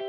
[0.00, 0.08] You're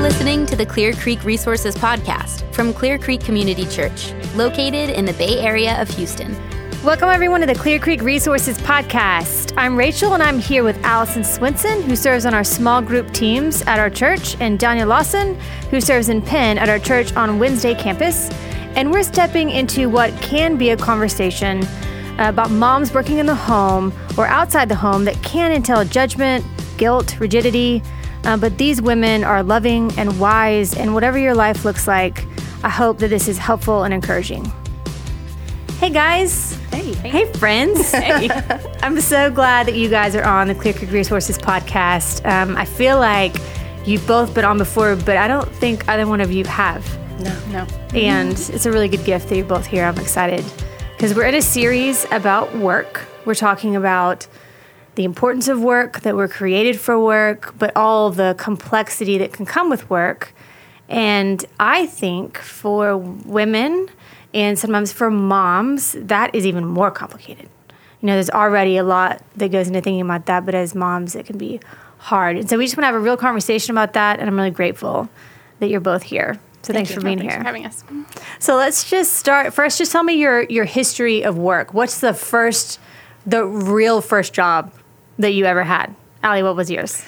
[0.00, 5.12] listening to the Clear Creek Resources Podcast from Clear Creek Community Church, located in the
[5.12, 6.34] Bay Area of Houston.
[6.82, 9.52] Welcome, everyone, to the Clear Creek Resources Podcast.
[9.58, 13.60] I'm Rachel, and I'm here with Allison Swinson, who serves on our small group teams
[13.62, 15.38] at our church, and Danya Lawson,
[15.70, 18.30] who serves in Penn at our church on Wednesday campus.
[18.74, 21.62] And we're stepping into what can be a conversation
[22.18, 26.44] about moms working in the home or outside the home that can entail judgment,
[26.76, 27.82] guilt, rigidity.
[28.24, 32.24] Uh, but these women are loving and wise, and whatever your life looks like,
[32.64, 34.50] I hope that this is helpful and encouraging.
[35.78, 36.58] Hey guys.
[36.72, 36.92] Hey.
[36.94, 37.92] Hey friends.
[37.92, 38.28] Hey.
[38.82, 42.28] I'm so glad that you guys are on the Clear Creek Resources podcast.
[42.28, 43.36] Um, I feel like
[43.86, 46.84] you've both been on before, but I don't think either one of you have.
[47.20, 47.38] No.
[47.50, 47.66] No.
[47.94, 49.84] And it's a really good gift that you're both here.
[49.84, 50.44] I'm excited
[50.98, 53.06] because we're in a series about work.
[53.24, 54.26] We're talking about
[54.96, 59.46] the importance of work, that we're created for work, but all the complexity that can
[59.46, 60.34] come with work.
[60.88, 63.88] And I think for women
[64.34, 67.48] and sometimes for moms, that is even more complicated.
[68.00, 71.14] You know, there's already a lot that goes into thinking about that, but as moms,
[71.14, 71.60] it can be
[71.98, 72.36] hard.
[72.36, 74.18] And so we just want to have a real conversation about that.
[74.18, 75.08] And I'm really grateful
[75.60, 76.40] that you're both here.
[76.68, 77.40] So thanks for being Thanks here.
[77.40, 77.82] for having us.
[78.40, 79.78] So let's just start first.
[79.78, 81.72] Just tell me your your history of work.
[81.72, 82.78] What's the first,
[83.24, 84.70] the real first job
[85.18, 85.96] that you ever had?
[86.22, 87.02] Allie, what was yours?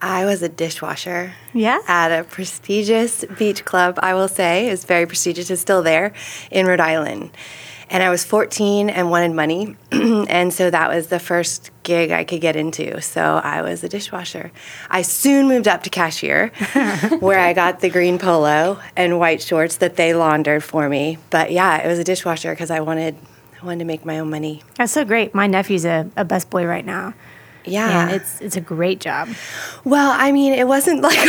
[0.00, 1.34] I was a dishwasher.
[1.52, 1.78] Yeah?
[1.86, 4.70] At a prestigious beach club, I will say.
[4.70, 5.50] It's very prestigious.
[5.50, 6.14] It's still there
[6.50, 7.32] in Rhode Island.
[7.90, 9.76] And I was 14 and wanted money.
[9.92, 13.00] and so that was the first gig I could get into.
[13.00, 14.52] So I was a dishwasher.
[14.90, 16.48] I soon moved up to cashier,
[17.20, 21.16] where I got the green polo and white shorts that they laundered for me.
[21.30, 23.16] But yeah, it was a dishwasher because I wanted,
[23.62, 24.62] I wanted to make my own money.
[24.74, 25.34] That's so great.
[25.34, 27.14] My nephew's a, a boy right now.
[27.68, 28.04] Yeah.
[28.04, 29.28] And it's it's a great job.
[29.84, 31.18] well, I mean, it wasn't like.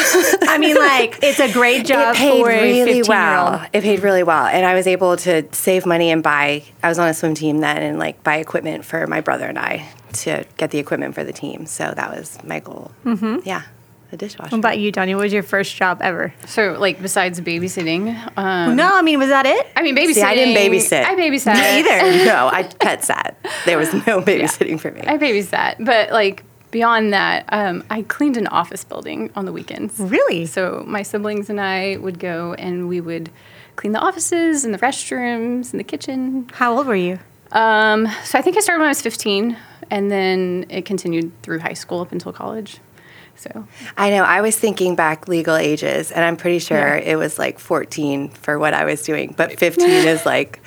[0.44, 3.65] I mean, like it's a great job it paid really 15 well.
[3.73, 6.64] It paid really well, and I was able to save money and buy.
[6.83, 9.58] I was on a swim team then, and like buy equipment for my brother and
[9.58, 11.65] I to get the equipment for the team.
[11.65, 12.91] So that was my goal.
[13.05, 13.39] Mm-hmm.
[13.45, 13.63] Yeah,
[14.11, 14.51] the dishwasher.
[14.51, 15.15] What about you, Danya?
[15.15, 16.33] What was your first job ever?
[16.45, 19.67] So, like, besides babysitting, um, no, I mean, was that it?
[19.75, 20.13] I mean, babysitting.
[20.13, 21.03] See, I didn't babysit.
[21.03, 21.53] I babysat.
[21.55, 22.25] Me either.
[22.25, 23.37] no, I pet sat.
[23.65, 25.01] There was no babysitting for me.
[25.01, 29.99] I babysat, but like beyond that, um, I cleaned an office building on the weekends.
[29.99, 30.45] Really?
[30.45, 33.29] So my siblings and I would go and we would
[33.75, 36.49] clean the offices and the restrooms and the kitchen.
[36.53, 37.19] How old were you?
[37.51, 39.55] Um, so I think I started when I was 15,
[39.89, 42.80] and then it continued through high school up until college.
[43.36, 44.23] So I know.
[44.23, 48.58] I was thinking back legal ages, and I'm pretty sure it was like 14 for
[48.58, 50.59] what I was doing, but 15 is like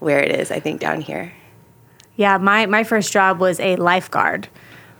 [0.00, 0.50] where it is.
[0.50, 1.32] I think down here.
[2.16, 4.48] Yeah, my, my first job was a lifeguard,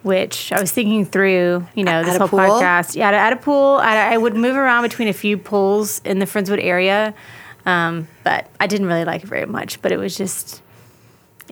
[0.03, 2.38] which I was thinking through, you know, At this a whole pool?
[2.38, 2.94] podcast.
[2.94, 3.81] Yeah, at a, at a pool.
[3.81, 7.12] At a, I would move around between a few pools in the Friendswood area,
[7.64, 9.81] um, but I didn't really like it very much.
[9.82, 10.62] But it was just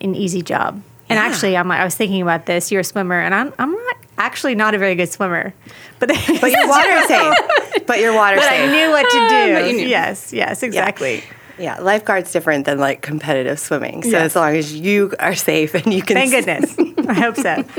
[0.00, 0.82] an easy job.
[1.14, 1.30] And Yeah.
[1.32, 2.72] actually, I'm, I was thinking about this.
[2.72, 5.54] You're a swimmer, and I'm, I'm not actually not a very good swimmer.
[6.00, 6.08] But,
[6.40, 7.34] But you're water safe.
[7.86, 8.68] But you're water but safe.
[8.70, 9.78] I knew what to do.
[9.78, 9.88] But.
[9.88, 11.22] Yes, yes, exactly.
[11.58, 14.02] Yeah, lifeguard's different than like competitive swimming.
[14.02, 14.22] So Yes.
[14.22, 16.16] as long as you are safe and you can.
[16.16, 16.74] Thank goodness.
[17.08, 17.64] I hope so.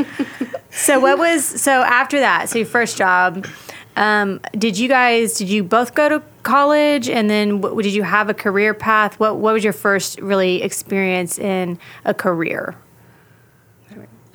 [0.72, 2.50] So what was so after that?
[2.50, 3.48] So your first job,
[3.96, 8.04] um, did you guys did you both go to college and then what, did you
[8.04, 9.18] have a career path?
[9.18, 12.76] What what was your first really experience in a career?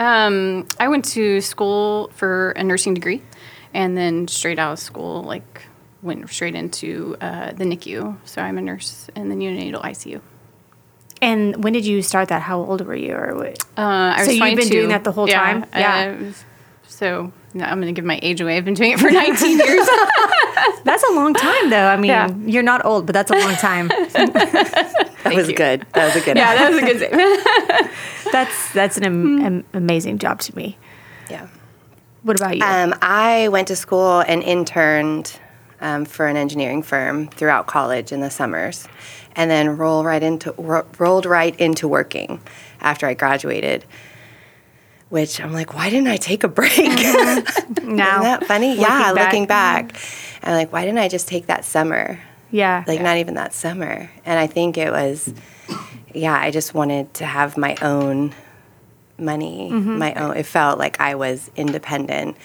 [0.00, 3.22] Um, I went to school for a nursing degree,
[3.72, 5.62] and then straight out of school, like
[6.02, 8.16] went straight into uh, the NICU.
[8.24, 10.20] So I'm a nurse in the neonatal ICU.
[11.22, 12.40] And when did you start that?
[12.40, 13.14] How old were you?
[13.14, 13.62] Or what?
[13.76, 13.80] Uh,
[14.16, 15.66] I was So you've been doing that the whole time?
[15.76, 16.32] Yeah.
[17.00, 18.56] So no, I'm going to give my age away.
[18.58, 19.88] I've been doing it for 19 years.
[20.84, 21.86] That's a long time, though.
[21.86, 22.30] I mean, Yeah.
[22.44, 23.88] you're not old, but that's a long time.
[25.22, 25.54] That was you.
[25.54, 25.86] good.
[25.92, 26.36] That was a good.
[26.38, 28.32] yeah, that was a good save.
[28.32, 30.78] that's that's an am- am- amazing job to me.
[31.28, 31.48] yeah.
[32.22, 32.64] What about you?
[32.64, 35.38] Um, I went to school and interned
[35.82, 38.88] um, for an engineering firm throughout college in the summers,
[39.36, 42.40] and then roll right into ro- rolled right into working
[42.80, 43.84] after I graduated.
[45.10, 46.70] Which I'm like, why didn't I take a break?
[46.78, 47.42] now,
[47.76, 48.76] Isn't that funny?
[48.76, 49.14] yeah, back.
[49.14, 49.96] looking back,
[50.42, 52.18] I'm like, why didn't I just take that summer?
[52.50, 54.10] yeah, Like not even that summer.
[54.24, 55.32] And I think it was,
[56.14, 58.34] yeah, I just wanted to have my own
[59.18, 59.98] money, mm-hmm.
[59.98, 60.36] my own.
[60.36, 62.36] It felt like I was independent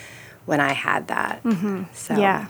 [0.45, 1.43] when I had that.
[1.43, 1.83] Mm-hmm.
[1.93, 2.47] So Yeah.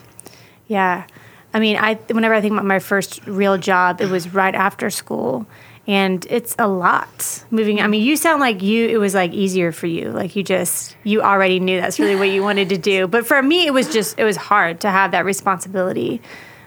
[0.68, 1.06] Yeah.
[1.54, 4.90] I mean, I whenever I think about my first real job, it was right after
[4.90, 5.46] school.
[5.88, 7.80] And it's a lot moving.
[7.80, 10.10] I mean, you sound like you it was like easier for you.
[10.10, 13.08] Like you just you already knew that's really what you wanted to do.
[13.08, 16.22] But for me, it was just it was hard to have that responsibility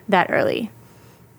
[0.09, 0.71] that early,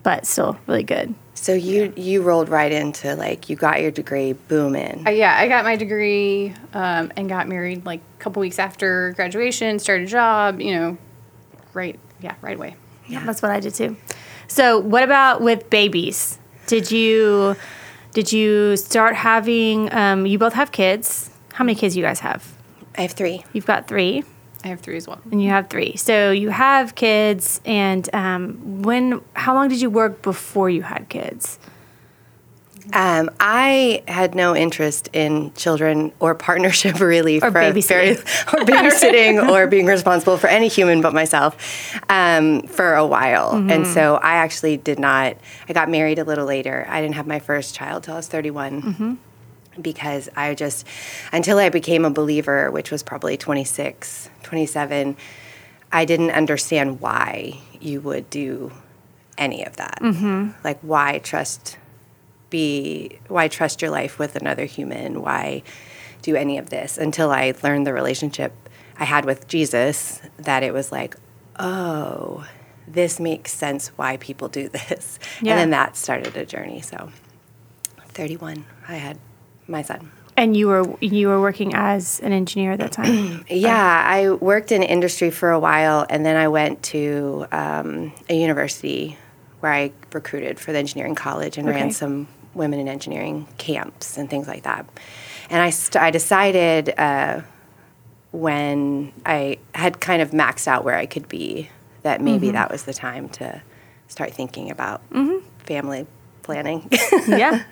[0.04, 1.14] but still really good.
[1.34, 5.08] So you you rolled right into like you got your degree, boom in.
[5.08, 9.14] Uh, yeah, I got my degree um, and got married like a couple weeks after
[9.14, 9.80] graduation.
[9.80, 10.98] Started a job, you know,
[11.74, 12.76] right, yeah, right away.
[13.08, 13.96] Yeah, that's what I did too.
[14.50, 16.40] So, what about with babies?
[16.70, 17.56] Did you
[18.14, 19.92] did you start having?
[19.92, 21.32] Um, you both have kids.
[21.54, 22.56] How many kids you guys have?
[22.96, 23.44] I have three.
[23.54, 24.24] You've got three.
[24.64, 25.20] I have three as well.
[25.32, 25.96] And you have three.
[25.96, 29.22] So you have kids, and um, when?
[29.34, 31.58] How long did you work before you had kids?
[32.94, 37.88] Um, I had no interest in children or partnership really Or for babysitting.
[37.88, 43.54] very or babysitting or being responsible for any human but myself um, for a while.
[43.54, 43.70] Mm-hmm.
[43.72, 45.38] And so I actually did not.
[45.68, 46.86] I got married a little later.
[46.90, 48.82] I didn't have my first child till I was 31.
[48.82, 49.14] Mm-hmm.
[49.82, 50.86] Because I just,
[51.32, 55.16] until I became a believer, which was probably 26, 27,
[55.92, 58.72] I didn't understand why you would do
[59.38, 60.00] any of that.
[60.02, 60.50] Mm-hmm.
[60.66, 61.78] Like, why trust
[62.50, 65.62] be why trust your life with another human why
[66.22, 68.54] do any of this until i learned the relationship
[68.98, 71.16] i had with jesus that it was like
[71.60, 72.46] oh
[72.88, 75.52] this makes sense why people do this Yeah.
[75.54, 77.12] and then that started a journey so
[78.10, 79.18] 31 i had
[79.68, 83.44] my son And you were you were working as an engineer at that time.
[83.50, 88.36] yeah i worked in industry for a while and then i went to um, a
[88.40, 89.18] university
[89.60, 91.78] where i recruited for the engineering college and Okay.
[91.80, 94.86] ran some women in engineering camps and things like that
[95.50, 97.42] and i, st- I decided uh,
[98.32, 101.70] when i had kind of maxed out where i could be
[102.04, 102.54] that maybe Mm-hmm.
[102.56, 103.62] that was the time to
[104.08, 105.02] start thinking about
[105.66, 106.08] family
[106.44, 106.90] planning
[107.28, 107.64] yeah.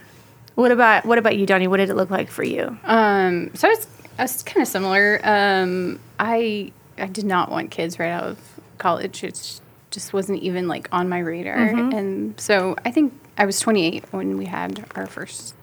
[0.55, 1.67] What about what about you, Danya?
[1.67, 2.79] What did it look like for you?
[2.83, 3.85] Um, so it's
[4.17, 5.19] was kind of similar.
[5.23, 8.39] Um, I I did not want kids right out of
[8.79, 9.23] college.
[9.23, 11.57] It just wasn't even like on my radar.
[11.57, 15.53] And so I think I was 28 when we had our first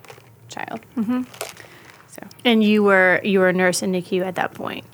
[0.49, 0.81] child.
[0.97, 1.23] Mm-hmm.
[2.09, 4.85] So And you were you were a nurse in NICU at that point.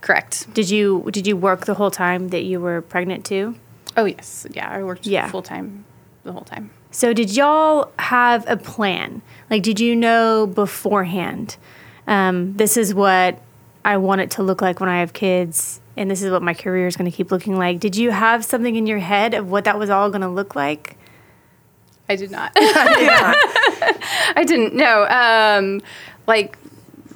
[0.00, 0.52] correct.
[0.54, 3.56] Did you did you work the whole time that you were pregnant too?
[3.96, 4.70] Oh yes, yeah.
[4.70, 5.28] I worked Yeah.
[5.30, 5.84] full time
[6.24, 6.70] the whole time.
[6.90, 9.22] So did y'all have a plan?
[9.50, 11.56] Like, did you know beforehand?
[12.06, 13.40] Um, this is what
[13.84, 16.54] I want it to look like when I have kids, and this is what my
[16.54, 17.80] career is going to keep looking like.
[17.80, 20.54] Did you have something in your head of what that was all going to look
[20.54, 20.96] like?
[22.08, 22.52] I did not.
[22.56, 25.06] I didn't know.
[25.06, 25.82] Um,
[26.26, 26.56] like,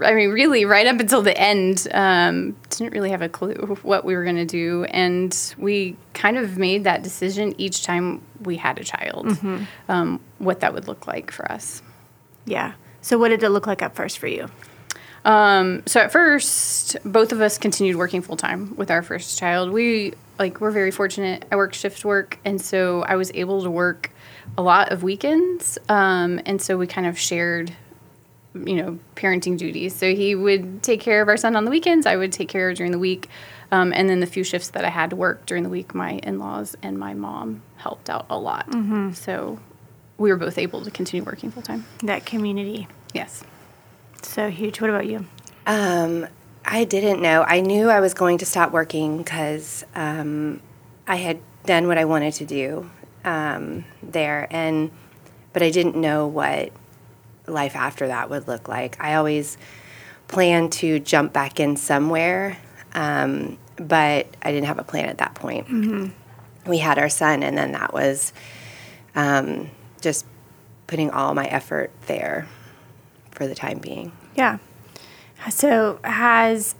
[0.01, 4.05] I mean, really, right up until the end, um, didn't really have a clue what
[4.05, 8.57] we were going to do, and we kind of made that decision each time we
[8.57, 9.39] had a child,
[9.89, 11.83] um, what that would look like for us.
[12.45, 12.75] Yeah.
[13.01, 14.49] So what did it look like at first for you?
[15.25, 19.71] Um, so at first, both of us continued working full time with our first child.
[19.71, 21.45] We like we're very fortunate.
[21.53, 24.11] I work shift work, and so I was able to work
[24.59, 25.79] a lot of weekends.
[25.89, 27.73] Um, and so we kind of shared,
[28.55, 29.95] you know, parenting duties.
[29.95, 32.07] So he would take care of our son on the weekends.
[32.07, 33.29] I would take care of during the week.
[33.71, 36.13] Um, and then the few shifts that I had to work during the week, my
[36.23, 38.67] in laws and my mom helped out a lot.
[39.17, 39.59] So
[40.19, 41.87] we were both able to continue working full time.
[42.03, 43.43] That community, Yes.
[44.23, 44.81] so huge.
[44.81, 45.27] What about you?
[45.67, 46.27] Um,
[46.65, 47.45] I didn't know.
[47.45, 50.61] I knew I was going to stop working because um,
[51.09, 52.91] I had done what I wanted to do
[53.25, 54.91] um, there, and
[55.53, 56.73] but I didn't know what
[57.47, 59.03] life after that would look like.
[59.03, 59.59] I always
[60.29, 62.59] planned to jump back in somewhere,
[62.95, 66.13] um, but I didn't have a plan at that point.
[66.67, 68.33] We had our son, and then that was
[69.15, 70.25] um, just
[70.87, 72.47] putting all my effort there
[73.31, 74.13] for the time being.
[74.37, 74.59] Yeah.
[75.51, 76.75] So has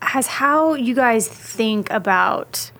[0.00, 2.70] has how you guys think about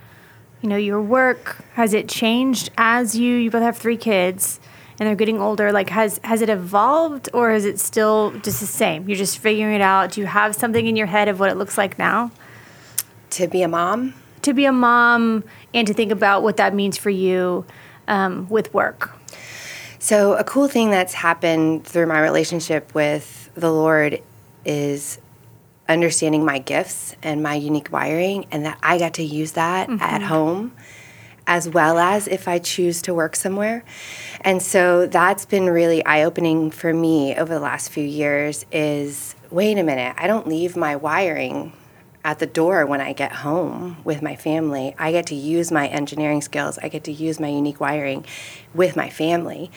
[0.62, 4.60] you know your work has it changed as you you both have three kids
[4.98, 5.72] and they're getting older?
[5.72, 9.08] Like has has it evolved or is it still just the same?
[9.08, 10.12] You're just figuring it out.
[10.12, 12.30] Do you have something in your head of what it looks like now?
[13.30, 15.44] To be a mom, to be a mom
[15.74, 17.66] and to think about what that means for you
[18.08, 19.12] um, with work.
[19.98, 24.22] So, a cool thing that's happened through my relationship with the Lord
[24.64, 25.18] is
[25.88, 29.98] understanding my gifts and my unique wiring, and that I got to use that at
[29.98, 30.24] mm-hmm.
[30.24, 30.72] home
[31.46, 33.84] as well as if I choose to work somewhere.
[34.40, 39.78] And so that's been really eye-opening for me over the last few years is wait
[39.78, 41.72] a minute, I don't leave my wiring
[42.26, 44.96] at the door when I get home with my family.
[44.98, 48.26] I get to use my engineering skills, I get to use my unique wiring
[48.74, 49.70] with my family.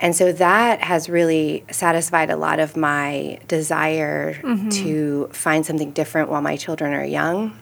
[0.00, 4.70] And so that has really satisfied a lot of my desire mm-hmm.
[4.70, 7.58] to find something different while my children are young.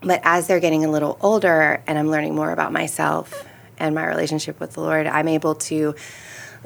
[0.00, 3.46] But as they're getting a little older and I'm learning more about myself
[3.78, 5.94] and my relationship with the Lord, I'm able to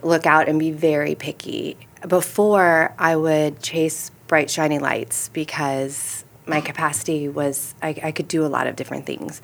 [0.02, 1.76] look out and be very picky.
[2.08, 8.44] Before, I would chase bright, shiny lights because my capacity was I, I could do
[8.44, 9.42] a lot of different things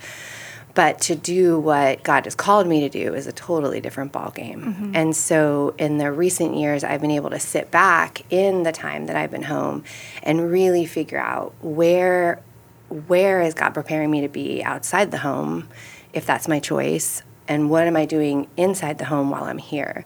[0.74, 4.64] but to do what God has called me to do is a totally different ballgame.
[4.64, 4.92] Mm-hmm.
[4.94, 9.06] And so in the recent years, I've been able to sit back in the time
[9.06, 9.84] that I've been home
[10.22, 12.42] and really figure out where
[12.88, 15.68] where is God preparing me to be outside the home,
[16.12, 20.04] if that's my choice, and what am I doing inside the home while I'm here.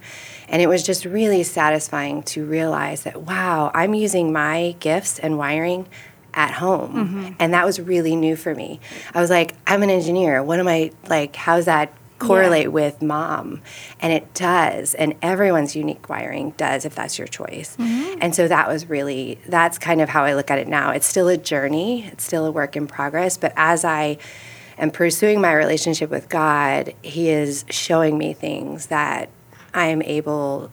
[0.49, 5.37] And it was just really satisfying to realize that wow, I'm using my gifts and
[5.37, 5.89] wiring
[6.37, 6.95] at home.
[6.95, 7.33] Mm-hmm.
[7.41, 8.79] And that was really new for me.
[9.15, 10.43] I was like, I'm an engineer.
[10.43, 11.35] What am I like?
[11.35, 12.69] How's that correlate yeah.
[12.69, 13.63] with mom?
[14.01, 14.95] And it does.
[14.95, 17.77] And everyone's unique wiring does if that's your choice.
[17.77, 18.19] Mm-hmm.
[18.21, 20.91] And so that was really, that's kind of how I look at it now.
[20.91, 23.37] It's still a journey, it's still a work in progress.
[23.39, 24.19] But as I,
[24.79, 29.31] am pursuing my relationship with God, He is showing me things that
[29.73, 30.71] I am able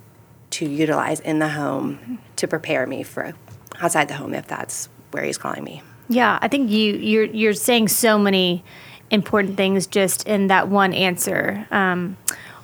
[0.51, 3.33] to utilize in the home to prepare me for
[3.81, 5.81] outside the home if that's where he's calling me.
[6.09, 8.63] Yeah, I think you you're you're saying so many
[9.09, 11.67] important things just in that one answer.
[11.71, 12.17] Um,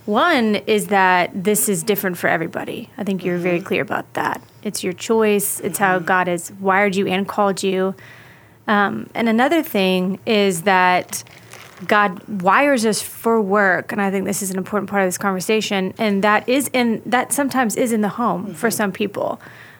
[0.05, 2.89] one is that this is different for everybody.
[2.97, 3.43] I think you're mm-hmm.
[3.43, 4.41] very clear about that.
[4.63, 5.59] It's your choice.
[5.59, 5.83] It's mm-hmm.
[5.83, 7.95] how God has wired you and called you.
[8.67, 11.23] Um, and another thing is that
[11.87, 15.17] God wires us for work, and I think this is an important part of this
[15.17, 15.93] conversation.
[15.97, 18.53] And that is in that sometimes is in the home mm-hmm.
[18.53, 19.39] for some people.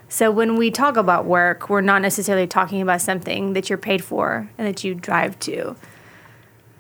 [0.10, 4.04] So when we talk about work, we're not necessarily talking about something that you're paid
[4.04, 5.76] for and that you drive to.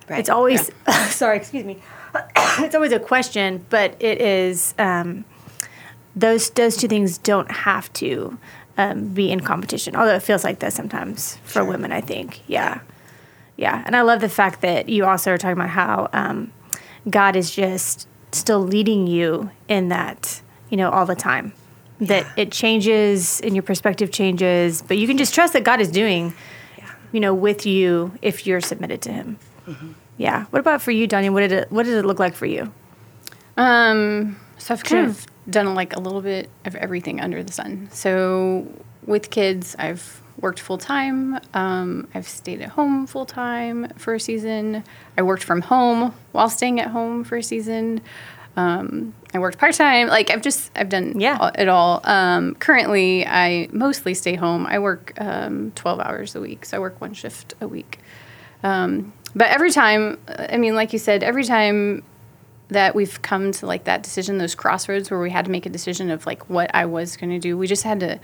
[0.09, 0.19] Right.
[0.19, 1.07] It's always yeah.
[1.09, 1.77] sorry, excuse me.
[2.35, 5.25] it's always a question, but it is um,
[6.15, 8.39] those those two things don't have to
[8.79, 9.95] um, be in competition.
[9.95, 11.65] Although it feels like that sometimes for sure.
[11.65, 12.41] women, I think.
[12.47, 12.81] Yeah.
[13.57, 16.51] yeah, and I love the fact that you also are talking about how um,
[17.07, 21.53] God is just still leading you in that, you know, all the time
[21.99, 22.43] that yeah.
[22.43, 26.33] it changes and your perspective changes, but you can just trust that God is doing,
[26.77, 26.91] yeah.
[27.11, 29.37] you know, with you if you're submitted to Him.
[29.67, 29.91] Mm-hmm.
[30.17, 30.45] Yeah.
[30.45, 31.31] What about for you, Danya?
[31.31, 32.71] What did it What did it look like for you?
[33.57, 34.37] Um.
[34.57, 37.87] So I've kind of done like a little bit of everything under the sun.
[37.91, 38.67] So
[39.05, 41.39] with kids, I've worked full time.
[41.53, 44.83] Um, I've stayed at home full time for a season.
[45.17, 48.01] I worked from home while staying at home for a season.
[48.55, 50.07] Um, I worked part time.
[50.07, 51.51] Like I've just I've done yeah.
[51.57, 52.01] it all.
[52.03, 54.65] Um, currently, I mostly stay home.
[54.65, 57.99] I work um, twelve hours a week, so I work one shift a week.
[58.63, 62.03] Um, but every time, I mean, like you said, every time
[62.69, 65.69] that we've come to like that decision, those crossroads where we had to make a
[65.69, 68.19] decision of like what I was going to do, we just had to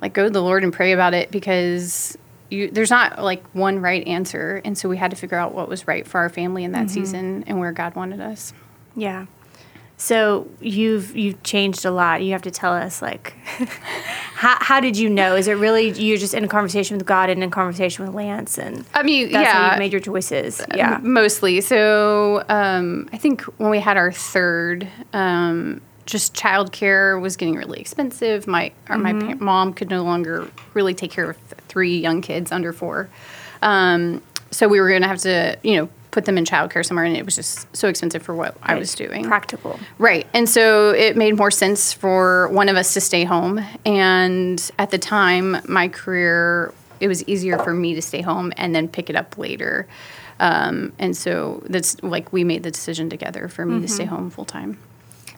[0.00, 2.16] like go to the Lord and pray about it because
[2.50, 5.68] you, there's not like one right answer, and so we had to figure out what
[5.68, 6.94] was right for our family in that mm-hmm.
[6.94, 8.52] season and where God wanted us.
[8.94, 9.26] Yeah.
[9.98, 12.22] So you've you've changed a lot.
[12.22, 13.34] You have to tell us like
[14.34, 15.34] how how did you know?
[15.34, 18.58] Is it really you're just in a conversation with God and in conversation with Lance
[18.58, 20.60] and I mean that's yeah, how you made your choices.
[20.74, 21.62] Yeah, mostly.
[21.62, 27.80] So um, I think when we had our third, um, just childcare was getting really
[27.80, 28.46] expensive.
[28.46, 29.02] My mm-hmm.
[29.02, 31.36] my pa- mom could no longer really take care of
[31.68, 33.08] three young kids under four.
[33.62, 37.04] Um, so we were going to have to, you know, put them in childcare somewhere,
[37.04, 38.70] and it was just so expensive for what right.
[38.70, 39.26] I was doing.
[39.26, 40.26] Practical, right?
[40.32, 43.62] And so it made more sense for one of us to stay home.
[43.84, 48.74] And at the time, my career, it was easier for me to stay home and
[48.74, 49.86] then pick it up later.
[50.40, 53.82] Um, and so that's like we made the decision together for me mm-hmm.
[53.82, 54.78] to stay home full time.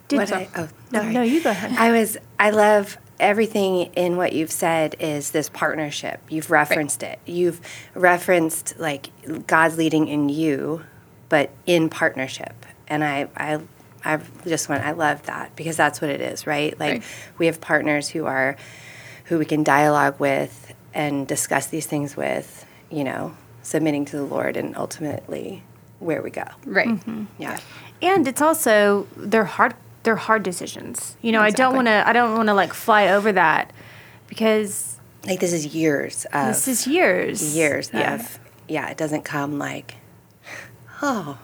[0.06, 1.72] Did I, oh, no, no, you go ahead.
[1.72, 6.20] I was, I love everything in what you've said is this partnership.
[6.28, 7.12] You've referenced right.
[7.12, 7.30] it.
[7.30, 7.60] You've
[7.94, 9.10] referenced like
[9.46, 10.84] God's leading in you,
[11.28, 12.66] but in partnership.
[12.86, 13.60] And I, I,
[14.04, 14.84] I just went.
[14.84, 16.78] I love that because that's what it is, right?
[16.78, 17.02] Like right.
[17.38, 18.56] we have partners who are,
[19.24, 22.64] who we can dialogue with and discuss these things with.
[22.90, 25.62] You know, submitting to the Lord and ultimately
[25.98, 26.44] where we go.
[26.64, 26.88] Right.
[26.88, 27.24] Mm-hmm.
[27.38, 27.58] Yeah.
[28.00, 31.16] And it's also they're hard they're hard decisions.
[31.22, 31.64] You know, exactly.
[31.64, 33.72] I don't want to I don't want to like fly over that
[34.28, 37.56] because like this is years of This is years.
[37.56, 38.14] Years yeah.
[38.14, 38.38] of
[38.68, 39.96] yeah, it doesn't come like
[41.02, 41.38] oh,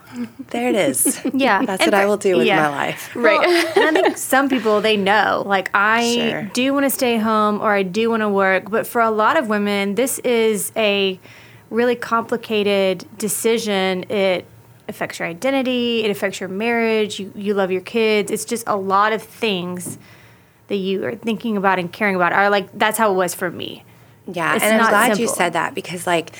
[0.49, 1.21] there it is.
[1.33, 1.65] yeah.
[1.65, 2.69] That's and what for, I will do with yeah.
[2.69, 3.15] my life.
[3.15, 3.39] Right.
[3.39, 6.51] Well, and I think some people, they know, like, I sure.
[6.53, 8.69] do want to stay home or I do want to work.
[8.69, 11.19] But for a lot of women, this is a
[11.69, 14.03] really complicated decision.
[14.11, 14.45] It
[14.87, 18.31] affects your identity, it affects your marriage, you, you love your kids.
[18.31, 19.97] It's just a lot of things
[20.67, 22.33] that you are thinking about and caring about.
[22.33, 23.83] Are like that's how it was for me.
[24.31, 26.31] Yeah, It's and I'm glad you said that because, like,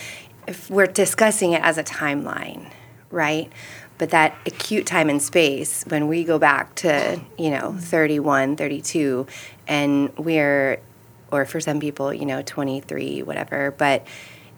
[0.47, 2.71] if we're discussing it as a timeline,
[3.11, 3.51] right?
[3.97, 9.27] But that acute time and space, when we go back to, you know, 31, 32,
[9.67, 10.79] and we're,
[11.31, 14.05] or for some people, you know, 23, whatever, but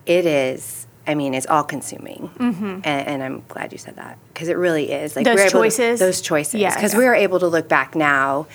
[0.06, 2.30] it is, I mean, it's all consuming.
[2.40, 5.16] And, and I'm glad you said that because it really is.
[5.16, 5.36] Like, Mm-hmm.
[5.38, 6.00] Those able to- choices?
[6.00, 6.56] those choices.
[6.60, 7.00] Yeah, Because yeah.
[7.00, 8.48] we are able to look back now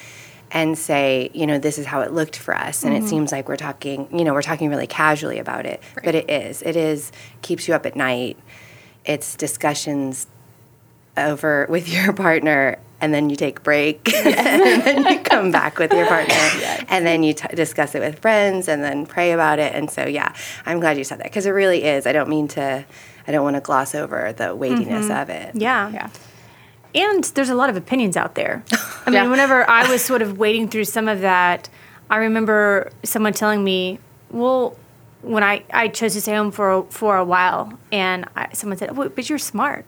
[0.50, 2.84] and say, you know, this is how it looked for us.
[2.84, 5.82] And it seems like we're talking, you know, we're talking really casually about it.
[6.04, 6.60] But it is.
[6.60, 8.36] It is keeps you up at night.
[9.06, 10.26] It's discussions
[11.16, 15.78] over with your partner and then you take a break and then you come back
[15.78, 16.34] with your partner
[16.88, 20.06] and then you t- discuss it with friends and then pray about it and so
[20.06, 20.32] yeah
[20.64, 22.82] i'm glad you said that because it really is i don't mean to
[23.26, 25.22] i don't want to gloss over the weightiness mm-hmm.
[25.22, 25.90] of it Yeah.
[25.90, 26.08] Yeah.
[26.94, 28.62] And there's a lot of opinions out there.
[28.72, 29.30] I mean, Yeah.
[29.30, 31.68] whenever I was sort of wading through some of that,
[32.10, 33.98] I remember someone telling me,
[34.30, 34.76] well,
[35.22, 38.76] when I, I chose to stay home for a, for a while, and I, someone
[38.76, 39.86] said, oh, but you're smart.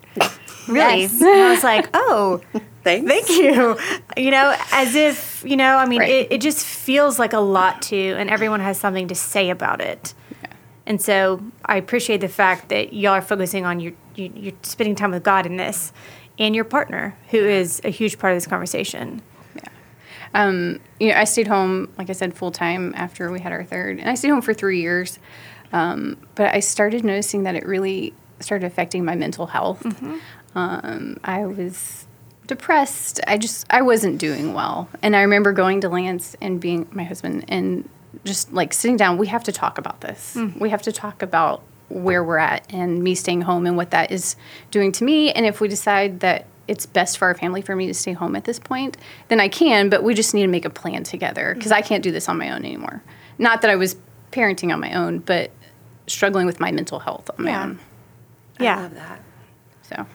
[0.69, 1.03] Really?
[1.03, 1.21] Yes.
[1.21, 2.41] And I was like, oh,
[2.83, 3.09] Thanks.
[3.11, 3.79] thank you.
[4.17, 6.11] You know, as if, you know, I mean, Right.
[6.11, 9.81] it, it just feels like a lot to, and everyone has something to say about
[9.81, 10.15] it.
[10.87, 14.95] And so I appreciate the fact that y'all are focusing on your, you, you're spending
[14.95, 15.93] time with God in this
[16.39, 19.23] and your partner, who is a huge part of this conversation.
[20.35, 23.63] Um, you know, I stayed home, like I said, full time after we had our
[23.65, 25.19] third, and I stayed home for three years.
[25.73, 29.87] Um, but I started noticing that it really started affecting my mental health.
[30.55, 32.07] Um, I was
[32.47, 33.21] depressed.
[33.27, 37.05] I just I wasn't doing well, and I remember going to Lance and being my
[37.05, 37.89] husband and
[38.25, 39.19] just like sitting down.
[39.19, 40.37] We have to talk about this.
[40.59, 44.11] We have to talk about where we're at and me staying home and what that
[44.11, 44.37] is
[44.71, 45.31] doing to me.
[45.33, 48.35] And if we decide that it's best for our family for me to stay home
[48.37, 48.97] at this point,
[49.29, 49.91] then I can.
[49.91, 52.39] But we just need to make a plan together because I can't do this on
[52.39, 53.03] my own anymore.
[53.39, 53.97] Not that I was
[54.33, 55.51] parenting on my own, but
[56.07, 57.81] struggling with my mental health on my own.
[58.61, 58.79] Yeah.
[58.79, 59.21] i love that
[59.83, 60.07] So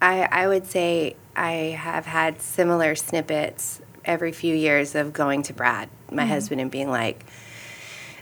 [0.00, 5.52] I, I would say I have had similar snippets every few years of going to
[5.52, 7.24] Brad, my husband, and being like,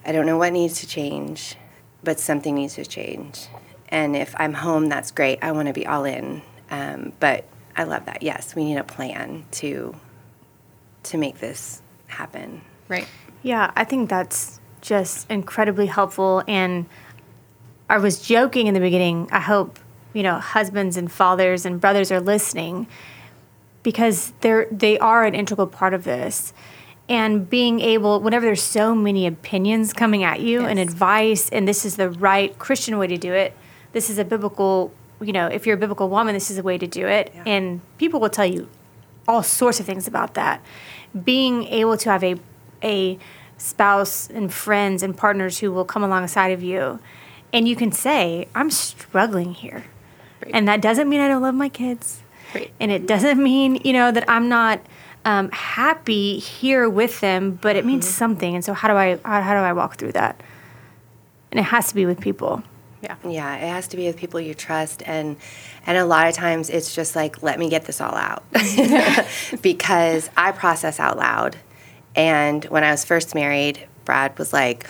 [0.05, 1.57] I don't know what needs to change,
[2.03, 3.49] but something needs to change.
[3.89, 5.39] And if I'm home, that's great.
[5.43, 6.43] I want to be all in.
[6.71, 7.45] Um, but
[7.77, 8.23] I love that.
[8.23, 9.95] Yes, we need a plan to
[11.05, 12.63] to make this happen.
[12.89, 13.07] right.
[13.43, 16.43] Yeah, I think that's just incredibly helpful.
[16.49, 16.87] And
[17.91, 19.29] I was joking in the beginning.
[19.31, 19.79] I hope,
[20.14, 22.87] you know, husbands and fathers and brothers are listening
[23.83, 26.55] because they're they are an integral part of this.
[27.07, 31.85] And being able, whenever there's so many opinions coming at you and advice, and this
[31.85, 33.55] is the right Christian way to do it,
[33.92, 36.79] this is a biblical, you know, if you're a biblical woman, this is a way
[36.79, 37.31] to do it.
[37.44, 38.68] And people will tell you
[39.29, 40.62] all sorts of things about that.
[41.24, 42.37] Being able to have a
[42.83, 43.18] a
[43.57, 47.00] spouse and friends and partners who will come alongside of you,
[47.53, 49.85] and you can say, "I'm struggling here,"
[50.53, 52.23] and that doesn't mean I don't love my kids,
[52.55, 52.73] Right.
[52.81, 54.81] and it doesn't mean you know that I'm not
[55.25, 58.55] um, happy here with them, but it means something.
[58.55, 60.41] And so, how do I how, how do I walk through that?
[61.51, 62.63] And it has to be with people.
[63.01, 63.17] Yeah.
[63.27, 65.37] Yeah, it has to be with people you trust and
[65.87, 68.43] and a lot of times it's just like let me get this all out.
[69.63, 71.57] because I process out loud.
[72.17, 74.87] And when I was first married, Brad was like,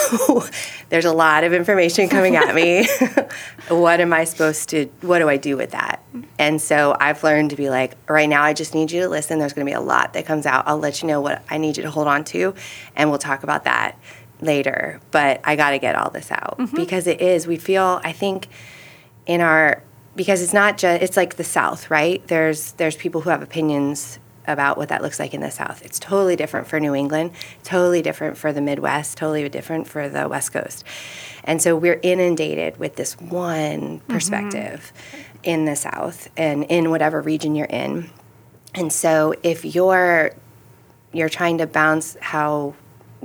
[0.88, 2.86] there's a lot of information coming at me.
[3.68, 6.02] what am I supposed to what do I do with that?
[6.38, 9.38] And so I've learned to be like, right now I just need you to listen.
[9.38, 10.64] There's going to be a lot that comes out.
[10.66, 12.54] I'll let you know what I need you to hold on to
[12.96, 13.98] and we'll talk about that
[14.40, 15.00] later.
[15.10, 16.76] But I got to get all this out mm-hmm.
[16.76, 18.48] because it is we feel I think
[19.26, 19.82] in our
[20.14, 24.18] because it's not just it's like the south right there's there's people who have opinions
[24.46, 27.30] about what that looks like in the south it's totally different for new england
[27.62, 30.84] totally different for the midwest totally different for the west coast
[31.44, 34.12] and so we're inundated with this one mm-hmm.
[34.12, 34.92] perspective
[35.42, 38.10] in the south and in whatever region you're in
[38.74, 40.32] and so if you're
[41.12, 42.74] you're trying to bounce how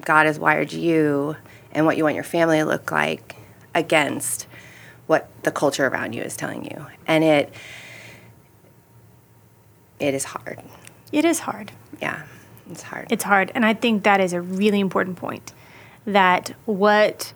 [0.01, 1.35] God has wired you
[1.71, 3.35] and what you want your family to look like
[3.73, 4.47] against
[5.07, 6.85] what the culture around you is telling you.
[7.07, 7.53] And it
[9.99, 10.61] it is hard.
[11.11, 11.71] It is hard.
[12.01, 12.23] Yeah.
[12.69, 13.07] It's hard.
[13.09, 13.51] It's hard.
[13.55, 15.53] And I think that is a really important point.
[16.05, 17.33] That what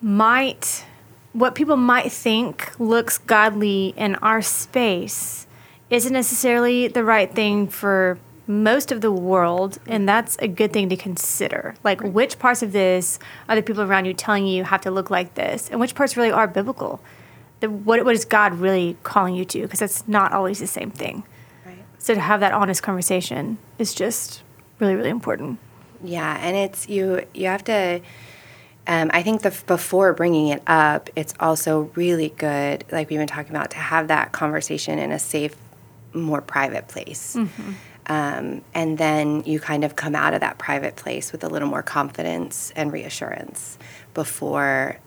[0.00, 0.84] might,
[1.32, 5.46] what people might think looks godly in our space
[5.90, 10.88] isn't necessarily the right thing for most of the world, and that's a good thing
[10.88, 11.74] to consider.
[11.84, 14.90] Like, which parts of this are the people around you telling you you have to
[14.90, 17.00] look like this, and which parts really are biblical?
[17.60, 19.62] The, what, what is God really calling you to?
[19.62, 21.24] Because that's not always the same thing.
[21.98, 24.42] So, to have that honest conversation is just
[24.78, 25.58] really, really important.
[26.02, 27.24] Yeah, and it's you.
[27.34, 28.00] You have to.
[28.86, 33.26] Um, I think the before bringing it up, it's also really good, like we've been
[33.28, 35.54] talking about, to have that conversation in a safe,
[36.14, 37.36] more private place.
[38.06, 41.68] Um, and then you kind of come out of that private place with a little
[41.68, 43.76] more confidence and reassurance
[44.14, 44.98] before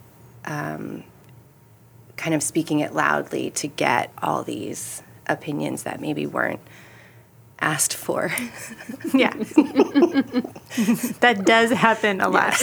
[0.45, 1.04] um,
[2.17, 6.60] kind of speaking it loudly to get all these opinions that maybe weren't
[7.62, 8.34] asked for.
[9.13, 9.34] Yeah.
[11.19, 12.56] that does happen a lot.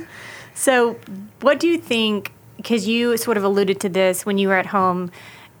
[0.54, 0.94] so,
[1.40, 2.32] what do you think?
[2.56, 5.10] Because you sort of alluded to this when you were at home,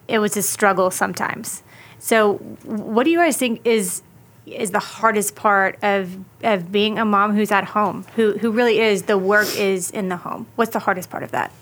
[0.08, 1.62] it was a struggle sometimes.
[1.98, 4.02] So, what do you guys think is
[4.46, 8.80] is the hardest part of of being a mom who's at home, who who really
[8.80, 10.46] is the work is in the home?
[10.56, 11.52] What's the hardest part of that?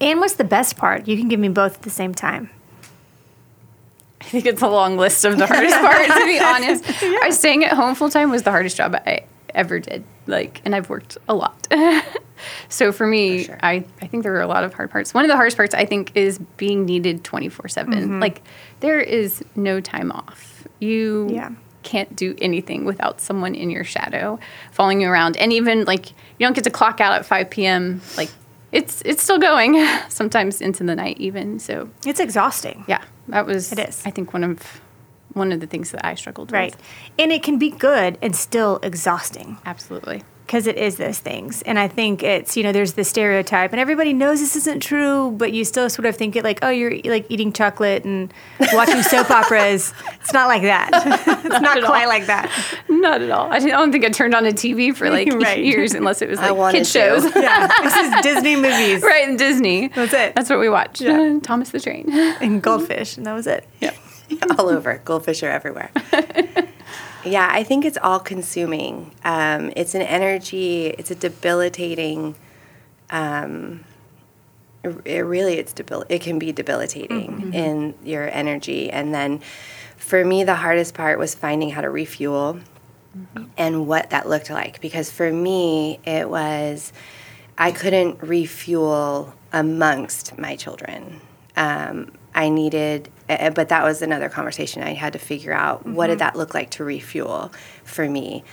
[0.00, 1.06] And what's the best part?
[1.06, 2.50] You can give me both at the same time.
[4.22, 6.84] I think it's a long list of the hardest part, to be honest.
[7.02, 10.04] I staying at home full time was the hardest job I ever did.
[10.26, 11.66] Like, and I've worked a lot.
[12.68, 13.58] so for me, For sure.
[13.62, 15.12] I, I think there were a lot of hard parts.
[15.12, 17.92] One of the hardest parts I think is being needed 24 7.
[17.92, 18.20] Mm-hmm.
[18.20, 18.42] Like,
[18.80, 20.66] there is no time off.
[20.78, 21.50] You Yeah.
[21.82, 24.38] can't do anything without someone in your shadow
[24.70, 25.36] following you around.
[25.36, 28.00] And even like, you don't get to clock out at 5 p.m.
[28.16, 28.30] Like,
[28.72, 29.74] it's, it's still going
[30.08, 31.58] sometimes into the night even.
[31.58, 32.84] So It's exhausting.
[32.88, 33.70] yeah, that was.
[33.72, 34.02] It is.
[34.06, 34.80] I think one of
[35.34, 36.72] one of the things that I struggled Right.
[36.74, 36.82] with.
[37.18, 39.56] And it can be good and still exhausting.
[39.64, 40.22] Absolutely.
[40.52, 41.62] Because it is those things.
[41.62, 45.30] And I think it's, you know, there's the stereotype, and everybody knows this isn't true,
[45.30, 48.30] but you still sort of think it like, oh, you're like eating chocolate and
[48.74, 49.94] watching soap operas.
[50.20, 50.90] It's not like that.
[51.46, 52.08] it's not at quite all.
[52.10, 52.50] like that.
[52.90, 53.50] Not at all.
[53.50, 55.64] I don't think I turned on a TV for like Right.
[55.64, 57.24] years, unless it was like kid shows.
[57.34, 59.88] Yeah, this is Disney movies right in Disney.
[59.88, 60.34] That's it.
[60.34, 61.00] That's what we watched.
[61.00, 61.38] Yeah.
[61.42, 62.12] Thomas the Train.
[62.12, 63.66] and goldfish, and that was it.
[63.80, 63.94] yeah.
[64.58, 65.00] all over.
[65.02, 65.90] Goldfish are everywhere.
[67.24, 69.14] Yeah, I think it's all consuming.
[69.24, 70.86] Um, it's an energy.
[70.86, 72.34] It's a debilitating.
[73.10, 73.84] Um,
[75.04, 79.40] it really, it's debil- It can be debilitating in your energy, and then,
[79.96, 82.58] for me, the hardest part was finding how to refuel,
[83.56, 84.80] and what that looked like.
[84.80, 86.92] Because for me, it was.
[87.58, 91.20] I couldn't refuel amongst my children.
[91.56, 93.10] Um, I needed,
[93.54, 94.82] but that was another conversation.
[94.82, 97.52] I had to figure out what did that look like to refuel
[97.84, 98.44] for me.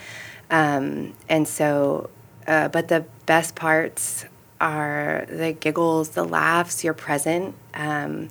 [0.50, 2.10] Um, and so,
[2.48, 4.26] uh, but the best parts
[4.60, 7.56] are the giggles, the laughs, you're present.
[7.74, 8.30] Um,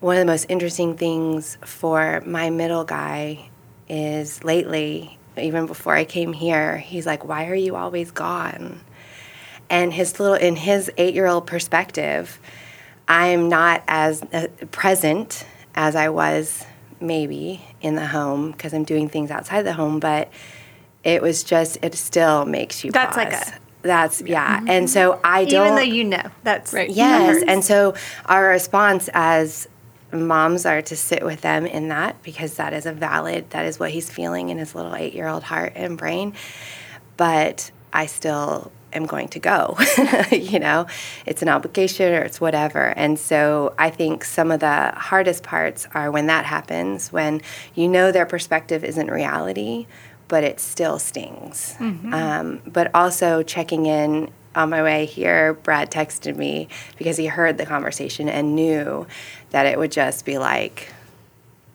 [0.00, 3.50] one of the most interesting things for my middle guy
[3.88, 8.80] is lately, even before I came here, he's like, Why are you always gone?
[9.70, 12.38] and his little in his eight year old perspective
[13.08, 16.64] i'm not as uh, present as i was
[17.00, 20.30] maybe in the home because i'm doing things outside the home but
[21.04, 23.52] it was just it still makes you That's like a-
[23.82, 24.58] that's yeah.
[24.58, 24.68] Mm-hmm.
[24.68, 26.90] and so i don't Even though you know that's Right.
[26.90, 27.94] Yes, that and so
[28.26, 29.66] our response as
[30.12, 33.78] moms are to sit with them in that because that is a valid, that is
[33.78, 36.34] what he's feeling in his little eight year old heart and brain.
[37.16, 39.76] But I still am going to go.
[40.30, 40.86] you know,
[41.26, 42.92] it's an obligation or it's whatever.
[42.96, 47.42] And so I think some of the hardest parts are when that happens, when
[47.74, 49.86] you know their perspective isn't reality,
[50.28, 51.74] but it still stings.
[52.14, 57.56] Um, but also checking in on my way here, Brad texted me because he heard
[57.58, 59.06] the conversation and knew
[59.50, 60.92] that it would just be like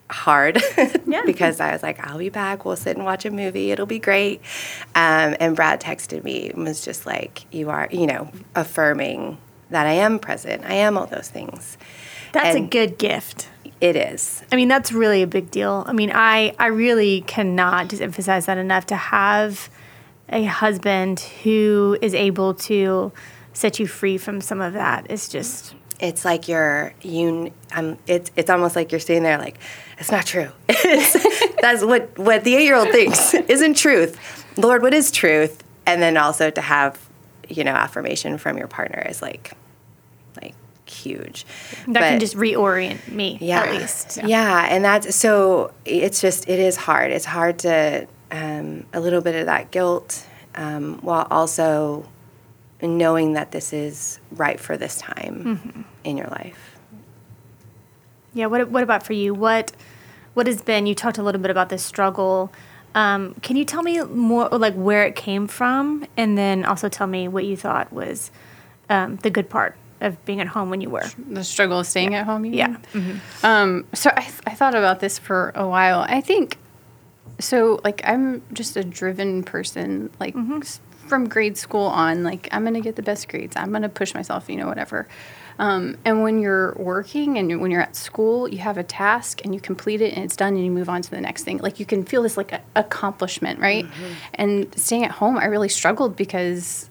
[0.09, 0.61] hard
[1.07, 1.23] Yeah.
[1.25, 2.63] because I was like, I'll be back.
[2.65, 3.71] We'll sit and watch a movie.
[3.71, 4.41] It'll be great.
[4.93, 9.37] Um, and Brad texted me and was just like, You are, you know, affirming
[9.71, 10.63] that I am present.
[10.65, 11.77] I am all those things.
[12.33, 13.49] that's a good gift.
[13.81, 14.43] It is.
[14.51, 15.83] I mean, that's really a big deal.
[15.87, 19.69] I mean, I, I really cannot just emphasize that enough to have
[20.29, 23.11] a husband who is able to
[23.53, 27.51] set you free from some of that is just It's like you're you.
[27.73, 29.57] Um, it's it's almost like you're sitting there like
[29.97, 30.49] it's not true.
[30.67, 34.45] That's what what the eight year old thinks isn't truth.
[34.57, 35.63] Lord, what is truth?
[35.85, 36.99] And then also to have
[37.47, 39.53] you know affirmation from your partner is like
[40.41, 40.53] like
[40.85, 41.45] huge.
[41.87, 43.63] that can just reorient me yeah.
[43.63, 44.19] at least.
[44.23, 44.67] Yeah.
[44.69, 47.11] and that's so it's just it is hard.
[47.11, 52.05] It's hard to um, a little bit of that guilt um, while also
[52.87, 55.81] knowing that this is right for this time Mm-hmm.
[56.03, 56.77] in your life.
[58.33, 58.47] Yeah.
[58.47, 59.33] What what about for you?
[59.33, 59.71] What
[60.33, 60.85] what has been?
[60.85, 62.51] You talked a little bit about this struggle.
[62.93, 67.07] Um, can you tell me more, like where it came from, and then also tell
[67.07, 68.31] me what you thought was
[68.89, 71.03] um, the good part of being at home when you were?
[71.29, 72.45] The struggle of staying at home.
[72.45, 72.77] You Yeah.
[72.93, 73.21] mean?
[73.43, 76.05] Um, so I, I thought about this for a while.
[76.07, 76.57] I think
[77.39, 77.79] so.
[77.83, 80.09] Like I'm just a driven person.
[80.19, 83.55] Like s- from grade school on, like I'm gonna get the best grades.
[83.55, 84.49] I'm gonna push myself.
[84.49, 85.07] You know, whatever.
[85.57, 89.53] Um, and when you're working and when you're at school, you have a task and
[89.55, 91.59] you complete it and it's done and you move on to the next thing.
[91.59, 93.85] Like you can feel this like a accomplishment, right?
[94.33, 96.89] And staying at home, I really struggled because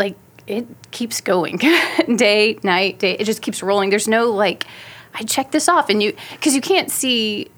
[0.00, 0.16] like
[0.48, 1.56] it keeps going
[2.16, 4.64] day night day it just keeps rolling there's no like
[5.14, 7.48] i check this off and you because you can't see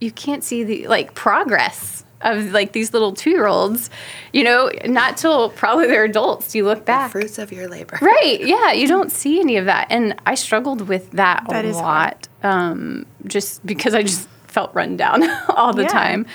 [0.00, 3.90] you can't see the like progress of like these little two-year-olds
[4.32, 7.96] you know not till probably they're adults you look back Fruits of your labor.
[8.02, 11.70] right yeah you don't see any of that and i struggled with that, That a
[11.72, 15.88] lot um, just because i just felt run down all the Yeah.
[15.88, 16.26] time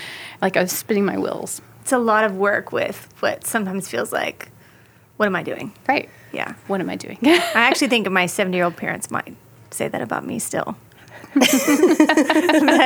[0.41, 4.13] like i was spinning my wheels It's a lot of work with what sometimes feels
[4.13, 4.49] like,
[5.17, 5.73] what am I doing?
[5.89, 6.54] right Yeah.
[6.67, 9.36] what am i doing I actually think my 70 year old parents might
[9.71, 10.78] say that about me still.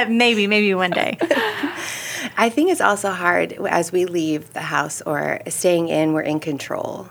[0.10, 1.17] Maybe, maybe one day.
[2.38, 6.39] I think it's also hard as we leave the house or staying in, we're in
[6.39, 7.10] control,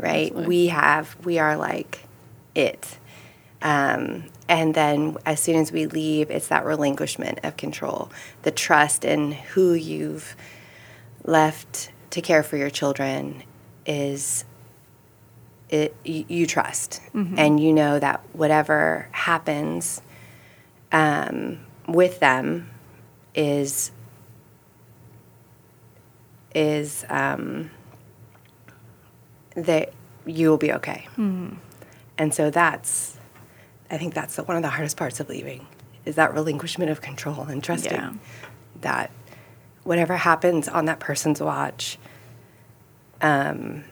[0.00, 0.34] right?
[0.34, 2.00] We have, we are like
[2.54, 2.98] it.
[3.62, 8.10] Um, and then as soon as we leave, it's that relinquishment of control,
[8.42, 10.36] the trust in who you've
[11.24, 13.42] left to care for your children
[13.84, 14.44] is
[15.68, 17.00] it you, you trust
[17.36, 20.00] and you know that whatever happens
[20.92, 22.70] um, with them
[23.34, 23.90] is
[26.54, 27.70] is um,
[29.54, 29.92] that
[30.24, 31.06] you will be okay.
[31.16, 33.18] And so that's,
[33.90, 35.66] I think that's the, one of the hardest parts of leaving
[36.06, 38.12] is that relinquishment of control and trusting Yeah.
[38.80, 39.10] that
[39.84, 41.98] whatever happens on that person's watch,
[43.20, 43.84] um,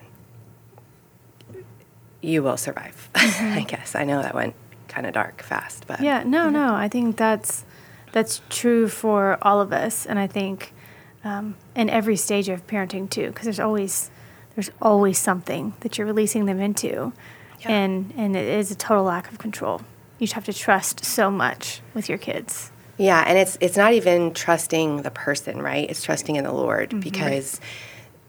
[2.21, 3.09] you will survive.
[3.15, 4.55] I guess I know that went
[4.95, 6.73] kind of dark fast, but Yeah, no, no.
[6.73, 7.65] I think that's
[8.13, 10.73] that's true for all of us, and I think
[11.25, 14.09] um, in every stage of parenting too, because there's always
[14.55, 17.11] there's always something that you're releasing them into,
[17.59, 17.71] Yeah.
[17.71, 19.81] and and it is a total lack of control.
[20.17, 22.71] You just have to trust so much with your kids.
[22.97, 25.89] Yeah, and it's it's not even trusting the person, right?
[25.89, 27.59] It's trusting in the Lord because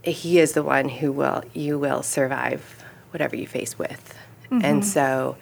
[0.03, 4.15] he is the one who will you will survive whatever you face with.
[4.51, 5.37] And so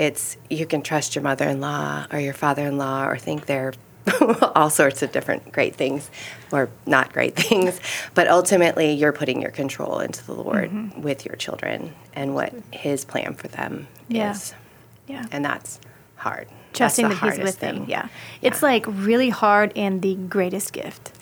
[0.00, 3.74] it's you can trust your mother-in-law or your father-in-law or think they're
[4.54, 6.10] all sorts of different great things
[6.50, 7.78] or not great things,
[8.14, 11.02] but ultimately you're putting your control into the Lord mm-hmm.
[11.02, 14.30] with your children and what his plan for them Yeah.
[14.32, 14.54] is.
[15.06, 15.78] Yeah, And that's
[16.16, 16.48] hard.
[16.72, 17.80] trusting that's that he's with them.
[17.80, 17.90] thing.
[17.90, 18.08] Yeah.
[18.40, 21.12] it's like really hard and the greatest gift.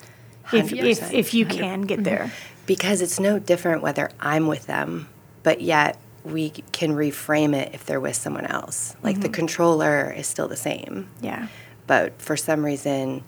[0.53, 2.31] If if if you can get there.
[2.64, 5.09] because it's no different whether I'm with them,
[5.43, 8.95] but yet we can reframe it if they're with someone else.
[9.03, 9.35] Like the mm-hmm.
[9.35, 11.49] controller is still the same, Yeah.
[11.87, 13.25] but for some reason,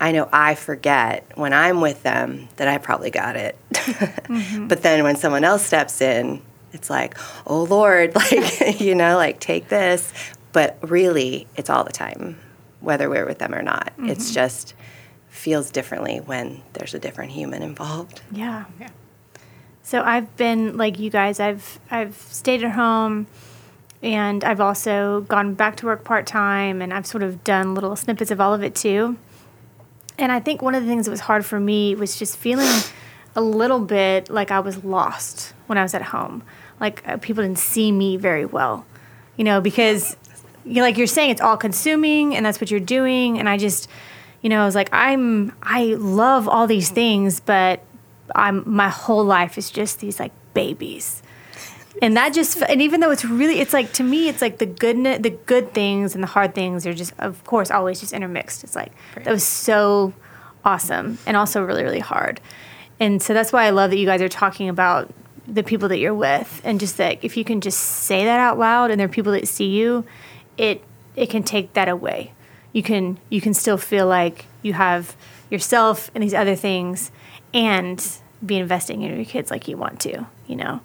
[0.00, 3.58] I know I forget when I'm with them that I probably got it.
[3.72, 4.66] Mm-hmm.
[4.68, 9.40] But then when someone else steps in, it's like, oh Lord, like, you know, like
[9.40, 10.12] take this.
[10.52, 12.38] But really, it's all the time,
[12.80, 13.92] whether we're with them or not.
[13.98, 14.34] It's mm-hmm.
[14.34, 14.74] just
[15.28, 18.22] feels differently when there's a different human involved.
[18.32, 18.64] Yeah.
[19.82, 21.40] So I've been like you guys.
[21.40, 23.26] I've I've stayed at home,
[24.02, 27.96] and I've also gone back to work part time, and I've sort of done little
[27.96, 29.16] snippets of all of it too.
[30.18, 32.82] And I think one of the things that was hard for me was just feeling
[33.34, 36.42] a little bit like I was lost when I was at home.
[36.78, 38.86] Like uh, people didn't see me very well,
[39.36, 40.16] you know, because
[40.64, 43.88] you like you're saying it's all consuming and that's what you're doing and I just
[44.42, 47.82] you know, I was like I'm I love all these things, but
[48.34, 51.22] I'm my whole life is just these like babies.
[52.02, 54.66] And that just and even though it's really it's like to me it's like the
[54.66, 58.64] good the good things and the hard things are just of course always just intermixed.
[58.64, 60.12] It's like that was so
[60.64, 62.40] awesome and also really really hard.
[62.98, 65.12] And so that's why I love that you guys are talking about
[65.46, 68.58] the people that you're with and just that if you can just say that out
[68.58, 70.04] loud and there are people that see you,
[70.56, 70.82] it
[71.16, 72.32] it can take that away.
[72.72, 75.16] You can you can still feel like you have
[75.50, 77.10] yourself and these other things
[77.52, 78.06] and
[78.44, 80.80] be investing in your kids like you want to, you know.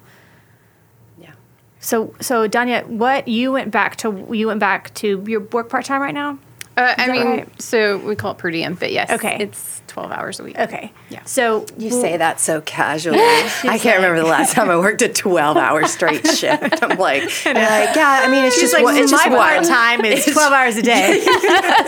[1.18, 1.32] Yeah.
[1.80, 5.84] So so Danya, what you went back to you went back to your work part
[5.84, 6.38] time right now?
[6.76, 7.62] Uh, I mean, right?
[7.62, 9.38] so we call it per diem, but yes, Okay.
[9.40, 10.58] it's twelve hours a week.
[10.58, 10.92] Okay.
[11.08, 11.22] Yeah.
[11.24, 13.18] So You say that so casually.
[13.18, 16.82] I can't remember the last time I worked a 12 hour straight shift.
[16.82, 19.34] I'm like, you're like, yeah, I mean, it's She's just like, one, it's just my
[19.34, 19.48] one.
[19.54, 21.24] part time is 12 hours a day.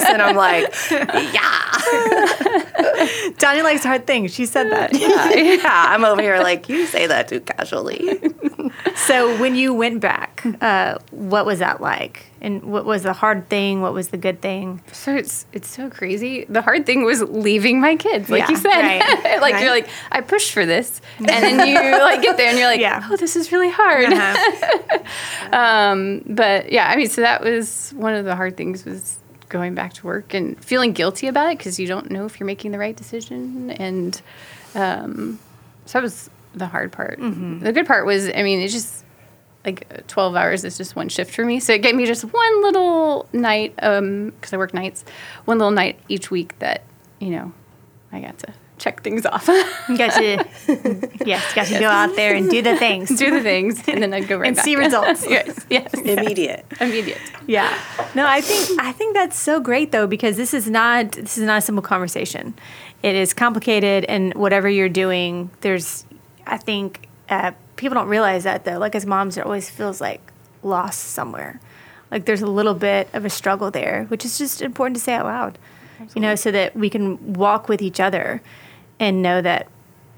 [0.09, 1.65] and I'm like, yeah.
[3.39, 4.35] Johnny likes hard things.
[4.35, 4.95] She said that.
[4.99, 5.87] yeah.
[5.91, 8.19] I'm over here like, you say that too casually.
[8.97, 12.27] So when you went back, uh, what was that like?
[12.41, 13.81] And what was the hard thing?
[13.81, 14.81] What was the good thing?
[14.93, 16.45] So it's it's so crazy.
[16.49, 18.81] The hard thing was leaving my kids, like Yeah, you said.
[18.81, 19.63] right, like right.
[19.63, 21.75] you're like, I pushed for this, and then you
[22.05, 23.07] like get there and you're like, Yeah.
[23.11, 24.13] oh, this is really hard.
[24.13, 24.99] Uh-huh.
[25.53, 29.75] Um, but yeah, I mean, so that was one of the hard things was going
[29.75, 32.71] back to work and feeling guilty about it because you don't know if you're making
[32.71, 34.21] the right decision, and
[34.75, 35.39] um,
[35.87, 37.19] so that was the hard part.
[37.19, 37.61] Mm-hmm.
[37.61, 39.05] The good part was, I mean, it just
[39.65, 41.61] like 12 hours is just one shift for me.
[41.61, 45.05] So it gave me just one little night, because I work nights,
[45.45, 46.83] one little night each week that,
[47.19, 47.53] you know,
[48.13, 49.49] I got to check things off,
[49.89, 50.45] You got to,
[51.27, 53.09] yes, got to go out there and do the things.
[53.19, 54.65] do the things, and then I'd go right And back.
[54.65, 55.27] see results.
[55.29, 55.93] yes, yes.
[55.95, 56.65] Immediate.
[56.81, 57.19] Immediate.
[57.49, 57.77] Yeah.
[58.15, 61.43] No, I think I think that's so great though because this is not this is
[61.45, 62.55] not a simple conversation.
[63.03, 66.07] It is complicated, and whatever you're doing, there's
[66.47, 68.79] I think uh, people don't realize that though.
[68.79, 70.21] Like as moms, it always feels like
[70.63, 71.61] lost somewhere.
[72.11, 75.15] Like there's a little bit of a struggle there, which is just important to say
[75.15, 75.59] out loud.
[76.15, 78.41] You know, so that we can walk with each other
[79.01, 79.67] and know that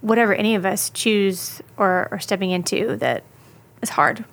[0.02, 3.22] whatever any of us choose or are stepping into, that
[3.80, 4.24] is hard.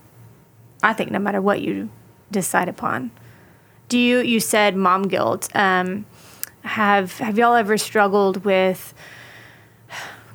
[0.83, 1.89] I think no matter what you
[2.31, 3.11] decide upon.
[3.87, 5.49] Do you you said mom guilt?
[5.55, 6.05] Um,
[6.63, 8.93] have have y'all ever struggled with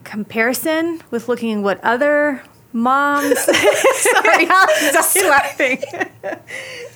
[0.05, 3.39] comparison with looking at what other moms?
[3.39, 5.83] Sorry, Allison's laughing.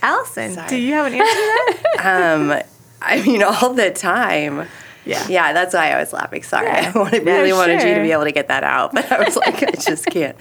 [0.03, 0.69] Allison, Sorry.
[0.69, 1.83] do you have an answer to that?
[2.07, 2.63] Um,
[3.03, 4.67] I mean, all the time.
[5.05, 5.27] Yeah.
[5.29, 6.43] Yeah, that's why I was laughing.
[6.43, 6.67] Sorry.
[6.67, 6.93] Yeah.
[6.95, 9.23] I wanted, No, really wanted you to be able to get that out, but I
[9.25, 10.37] was like, I just can't.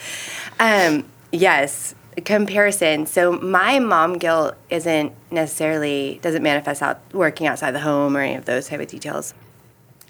[0.59, 1.93] Um, yes,
[2.23, 3.05] comparison.
[3.05, 8.35] So my mom guilt isn't necessarily, doesn't manifest out working outside the home or any
[8.35, 9.33] of those type of details.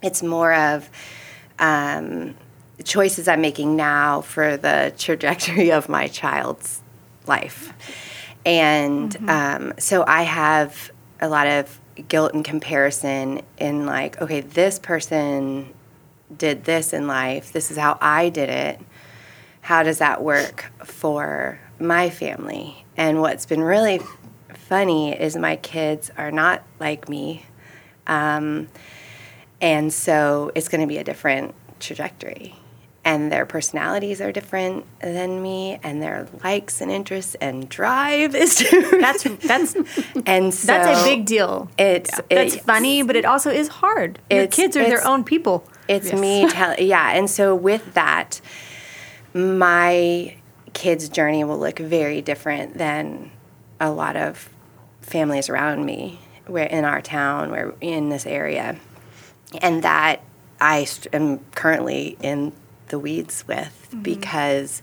[0.02, 0.90] It's more of
[1.60, 2.36] um,
[2.84, 6.82] choices I'm making now for the trajectory of my child's
[7.26, 7.74] life.
[8.46, 14.80] And um, so I have a lot of guilt and comparison in like, okay, this
[14.80, 15.74] person
[16.36, 17.54] did this in life.
[17.54, 18.80] This is how I did it.
[19.62, 22.86] How does that work for my family?
[22.98, 24.00] And what's been really
[24.54, 27.46] funny is my kids are not like me.
[28.08, 28.68] Um,
[29.62, 32.56] and so it's going to be a different trajectory.
[33.08, 38.56] And their personalities are different than me, and their likes and interests and drive is
[38.72, 39.00] different.
[39.00, 39.76] That's that's
[40.26, 41.70] and so that's a big deal.
[41.78, 44.18] It's That's it's- funny, but it also is hard.
[44.32, 45.64] Your kids are their own people.
[45.88, 48.42] It's me telling, yeah, and so with that,
[49.36, 50.36] my
[50.74, 53.30] kids' journey will look very different than
[53.80, 54.50] a lot of
[55.02, 58.78] families around me, where in our town, where in this area,
[59.62, 60.22] and that
[60.60, 62.52] I am currently in
[62.88, 64.02] the weeds with mm-hmm.
[64.02, 64.82] because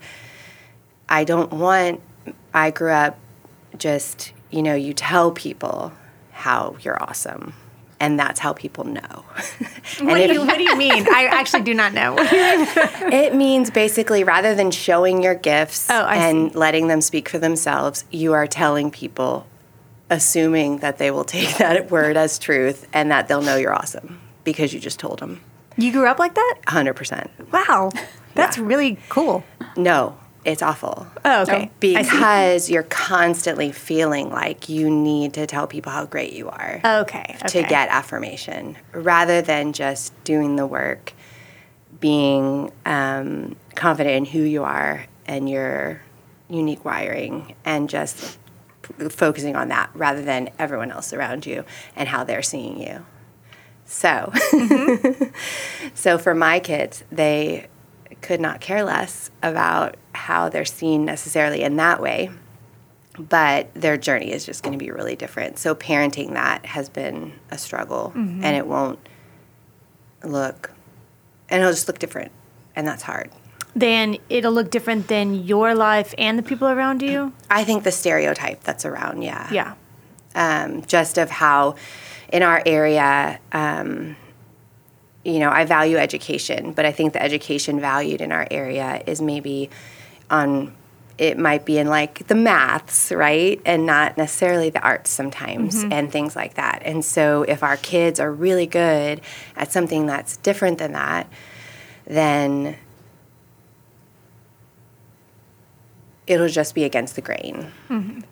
[1.09, 2.01] I don't want.
[2.55, 3.19] I grew up
[3.79, 5.93] just you know you tell people
[6.33, 7.55] how you're awesome.
[8.01, 9.25] And that's how people know.
[9.99, 11.07] And What do, you, what do you mean?
[11.13, 12.15] I actually do not know.
[12.15, 13.13] What do you mean?
[13.13, 16.59] it means basically rather than showing your gifts Oh, and see.
[16.59, 19.47] letting them speak for themselves, you are telling people,
[20.11, 24.21] assuming that they will take that word as truth and that they'll know you're awesome
[24.43, 25.41] because you just told them.
[25.77, 26.59] You grew up like that?
[26.67, 27.29] 100%.
[27.53, 27.91] Wow,
[28.35, 29.45] that's really cool.
[29.77, 31.07] No, it's awful.
[31.25, 31.71] Oh, okay.
[31.81, 36.81] Because you're constantly feeling like you need to tell people how great you are.
[36.85, 37.69] Okay, to okay.
[37.69, 41.13] get affirmation rather than just doing the work,
[42.01, 46.03] being um, confident in who you are and your
[46.49, 48.39] unique wiring, and just
[49.11, 51.65] focusing on that rather than everyone else around you
[51.97, 53.07] and how they're seeing you.
[53.93, 55.25] So, mm-hmm.
[55.95, 57.67] so for my kids, they
[58.23, 62.31] could not care less about how they're seen necessarily in that way
[63.19, 65.59] but their journey is just going to be really different.
[65.59, 68.43] So parenting that has been a struggle, mm-hmm.
[68.43, 68.99] and it won't
[70.25, 70.73] look,
[71.49, 72.33] and it'll just look different,
[72.75, 73.31] and that's hard.
[73.75, 77.33] Then it'll look different than your life and the people around you.
[77.51, 79.75] I think the stereotype that's around, yeah, Yeah.
[80.35, 81.77] Um, just of how
[82.33, 84.17] in our area, um,
[85.25, 89.21] you know, I value education, but I think the education valued in our area is
[89.21, 89.71] maybe
[90.31, 90.75] on
[91.19, 93.61] it might be in like the maths, right?
[93.65, 96.83] And not necessarily the arts sometimes and things like that.
[96.85, 99.21] And so if our kids are really good
[99.55, 101.29] at something that's different than that,
[102.07, 102.77] then
[106.27, 107.71] it'll just be against the grain.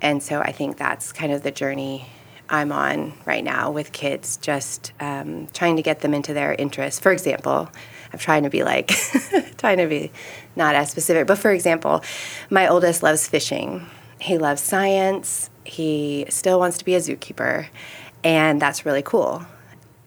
[0.01, 2.07] And so I think that's kind of the journey
[2.49, 6.99] I'm on right now with kids, just um, trying to get them into their interests.
[6.99, 7.70] For example,
[8.12, 8.88] I'm trying to be like,
[9.59, 10.11] trying to be
[10.57, 12.03] not as specific, but for example,
[12.51, 13.86] my oldest loves fishing.
[14.20, 15.49] He loves science.
[15.64, 17.68] He still wants to be a zookeeper,
[18.24, 19.47] and that's really cool.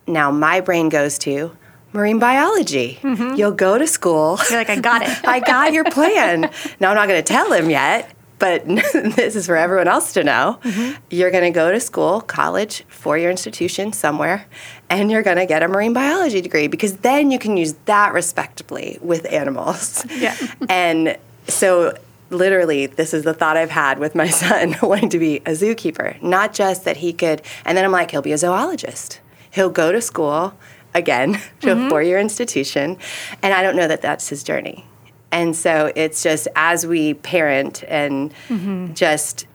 [0.06, 1.56] Now, my brain goes to
[1.94, 3.00] marine biology.
[3.02, 3.36] Mm-hmm.
[3.36, 4.40] You'll go to school.
[4.50, 5.10] You're like, I got it.
[5.28, 6.50] I got your plan.
[6.80, 10.24] Now, I'm not going to tell him yet, but this is for everyone else to
[10.24, 10.60] know.
[10.64, 11.02] Mm-hmm.
[11.10, 14.48] You're going to go to school, college, four year institution somewhere,
[14.90, 18.14] and you're going to get a marine biology degree because then you can use that
[18.14, 20.06] respectably with animals.
[20.14, 20.38] Yeah.
[20.70, 21.18] And
[21.48, 21.98] so,
[22.30, 26.22] literally, this is the thought I've had with my son wanting to be a zookeeper.
[26.22, 29.20] Not just that he could, and then I'm like, he'll be a zoologist.
[29.52, 30.54] He'll go to school
[30.94, 31.90] again to a mm-hmm.
[31.90, 32.98] four year institution,
[33.42, 34.86] and I don't know that that's his journey.
[35.32, 38.94] And so it's just as we parent and mm-hmm.
[38.94, 39.48] just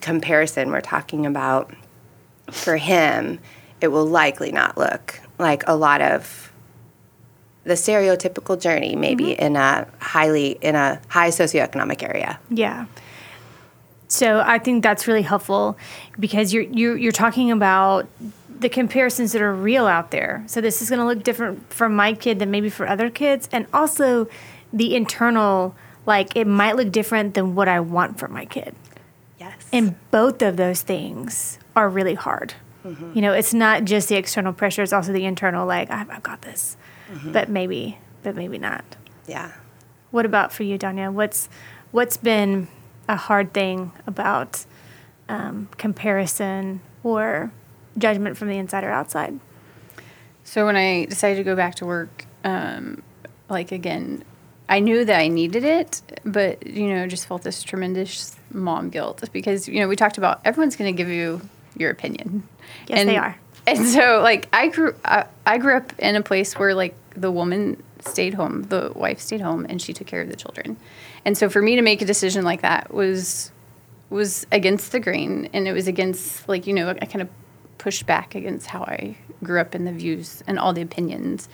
[0.00, 1.74] comparison, we're talking about
[2.50, 3.40] for him,
[3.80, 6.52] it will likely not look like a lot of
[7.64, 9.42] the stereotypical journey, maybe mm-hmm.
[9.42, 12.38] in a highly in a high socioeconomic area.
[12.48, 12.86] Yeah.
[14.08, 15.76] So I think that's really helpful
[16.18, 18.06] because you're you're, you're talking about
[18.60, 20.44] the comparisons that are real out there.
[20.46, 23.48] So this is going to look different for my kid than maybe for other kids,
[23.52, 24.28] and also
[24.72, 25.74] the internal
[26.06, 28.74] like it might look different than what I want for my kid.
[29.40, 29.54] Yes.
[29.72, 32.54] And both of those things are really hard.
[32.84, 33.14] Mhm.
[33.16, 35.66] You know, it's not just the external pressure; it's also the internal.
[35.66, 36.76] Like I've, I've got this,
[37.24, 38.84] but maybe, but maybe not.
[39.26, 39.52] yeah.
[40.12, 41.12] What about for you, Danya?
[41.12, 41.48] What's
[41.90, 42.68] what's been
[43.08, 44.64] a hard thing about
[45.28, 47.50] um, comparison or
[47.98, 49.38] judgment from the inside or outside?
[50.44, 53.02] So when I decided to go back to work, um,
[53.48, 54.24] like again,
[54.68, 59.22] I knew that I needed it, but you know, just felt this tremendous mom guilt
[59.32, 61.40] because you know we talked about everyone's going to give you
[61.76, 62.48] your opinion.
[62.88, 63.38] Yes, and, they are.
[63.66, 67.30] And so, like, I grew, I, I grew up in a place where like the
[67.30, 70.76] woman stayed home, the wife stayed home, and she took care of the children.
[71.24, 73.50] And so, for me to make a decision like that was
[74.08, 77.28] was against the grain, and it was against like you know I kind of
[77.78, 81.48] pushed back against how I grew up in the views and all the opinions.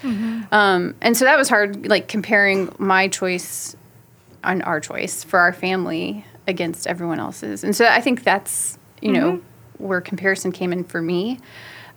[0.53, 3.77] Um, and so that was hard, like comparing my choice
[4.45, 7.65] on our choice for our family against everyone else's.
[7.65, 9.43] And so I think that's, you know,
[9.79, 11.39] where comparison came in for me.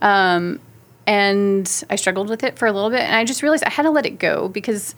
[0.02, 0.60] Um,
[1.06, 3.00] and I struggled with it for a little bit.
[3.00, 4.94] And I just realized I had to let it go because,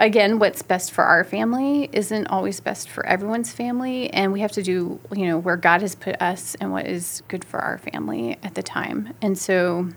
[0.00, 4.10] again, what's best for our family isn't always best for everyone's family.
[4.10, 7.22] And we have to do, you know, where God has put us and what is
[7.28, 9.14] good for our family at the time.
[9.22, 9.90] And so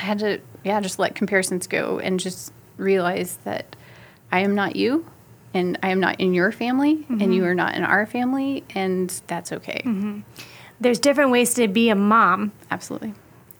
[0.00, 3.76] I had to, yeah, just let comparisons go and just realize that
[4.32, 5.06] I am not you
[5.52, 7.50] and I am not in your family and you mm-hmm.
[7.50, 8.64] are not in our family.
[8.74, 9.82] And that's okay.
[9.84, 10.20] Mm-hmm.
[10.80, 13.12] There's different ways to be a mom Absolutely.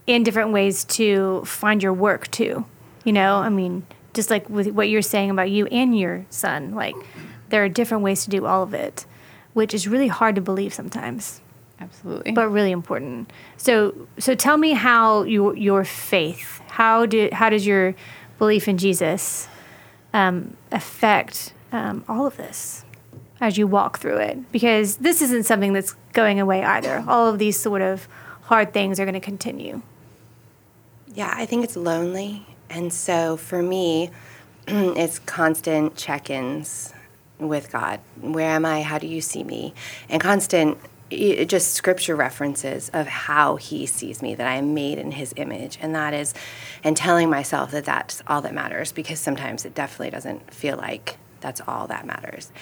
[0.07, 2.65] and different ways to find your work too.
[3.05, 3.87] You know, I mean,
[4.19, 6.97] just like with what you're saying about you and your son, like
[7.51, 9.07] there are different ways to do all of it,
[9.53, 11.41] which is really hard to believe sometimes.
[11.81, 12.33] Absolutely.
[12.33, 13.33] but really important.
[13.59, 17.95] So, so tell me how your your faith, how do how does your
[18.41, 19.47] belief in Jesus
[20.13, 22.85] um, affect um, all of this
[23.41, 24.51] as you walk through it?
[24.51, 27.05] Because this isn't something that's going away either.
[27.07, 28.09] All of these sort of
[28.43, 29.83] hard things are going to continue.
[31.15, 32.45] Yeah, I think it's lonely.
[32.71, 34.11] And so for me,
[34.67, 36.93] it's constant check ins
[37.39, 38.01] with God.
[38.21, 38.83] Where am I?
[38.83, 39.75] How do you see me?
[40.09, 40.79] And constant,
[41.11, 45.79] just scripture references of how He sees me, that I am made in His image.
[45.81, 46.35] And that is,
[46.85, 51.17] and telling myself that that's all that matters because sometimes it definitely doesn't feel like
[51.41, 52.53] that's all that matters.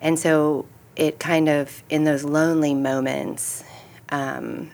[0.00, 3.64] And so it kind of, in those lonely moments,
[4.10, 4.70] um,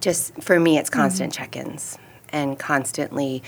[0.00, 1.98] just for me it's constant check-ins
[2.32, 3.42] and constantly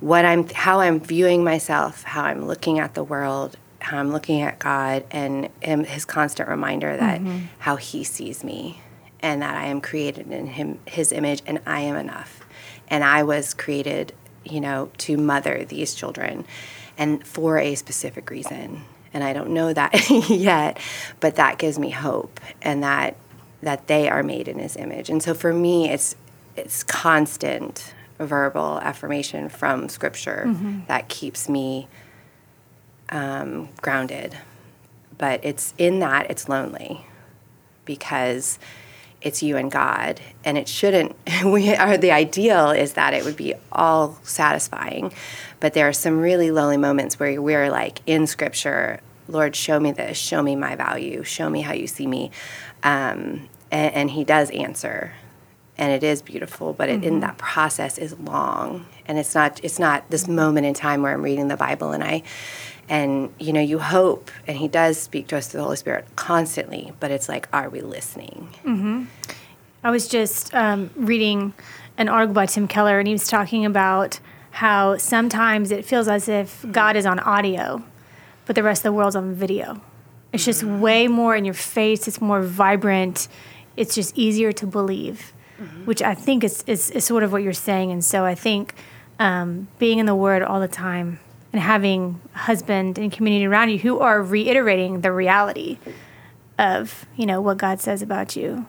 [0.00, 4.40] what i'm how i'm viewing myself how i'm looking at the world how i'm looking
[4.40, 7.46] at god and him, his constant reminder that mm-hmm.
[7.58, 8.80] how he sees me
[9.20, 12.46] and that i am created in him his image and i am enough.
[12.88, 14.14] And i was created
[14.44, 16.44] you know to mother these children
[16.98, 18.82] and for a specific reason.
[19.12, 20.78] And i don't know that yet
[21.18, 23.16] but that gives me hope and that
[23.62, 25.10] that they are made in his image.
[25.10, 26.16] And so for me it's
[26.56, 27.94] it's constant
[28.26, 30.44] verbal affirmation from scripture
[30.88, 31.88] that keeps me
[33.10, 34.36] um, grounded.
[35.18, 37.04] but it's in that it's lonely
[37.84, 38.58] because
[39.20, 41.14] it's you and God, and it shouldn't.
[41.44, 45.12] We are the ideal is that it would be all satisfying,
[45.58, 49.92] but there are some really lonely moments where we're like in Scripture, Lord, show me
[49.92, 52.30] this, show me my value, show me how you see me,
[52.82, 55.12] um, and, and, He does answer,
[55.80, 56.72] and it is beautiful.
[56.72, 57.08] But it, mm-hmm.
[57.08, 61.12] in that process is long, and it's not it's not this moment in time where
[61.12, 62.22] I'm reading the Bible and I
[62.90, 66.04] and you know you hope and he does speak to us through the holy spirit
[66.16, 69.04] constantly but it's like are we listening mm-hmm.
[69.84, 71.54] i was just um, reading
[71.96, 74.18] an article by tim keller and he was talking about
[74.50, 77.82] how sometimes it feels as if god is on audio
[78.44, 79.80] but the rest of the world's on video
[80.32, 80.80] it's just mm-hmm.
[80.80, 83.28] way more in your face it's more vibrant
[83.76, 85.84] it's just easier to believe mm-hmm.
[85.84, 88.74] which i think is, is, is, sort of what you're saying and so i think
[89.18, 91.20] um, being in the word all the time
[91.52, 95.78] and having a husband and community around you who are reiterating the reality
[96.58, 98.66] of you know what God says about you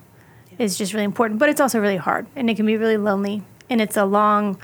[0.51, 0.65] yeah.
[0.65, 1.39] is just really important.
[1.39, 4.59] But it's also really hard, and it can be really lonely, and it's a long,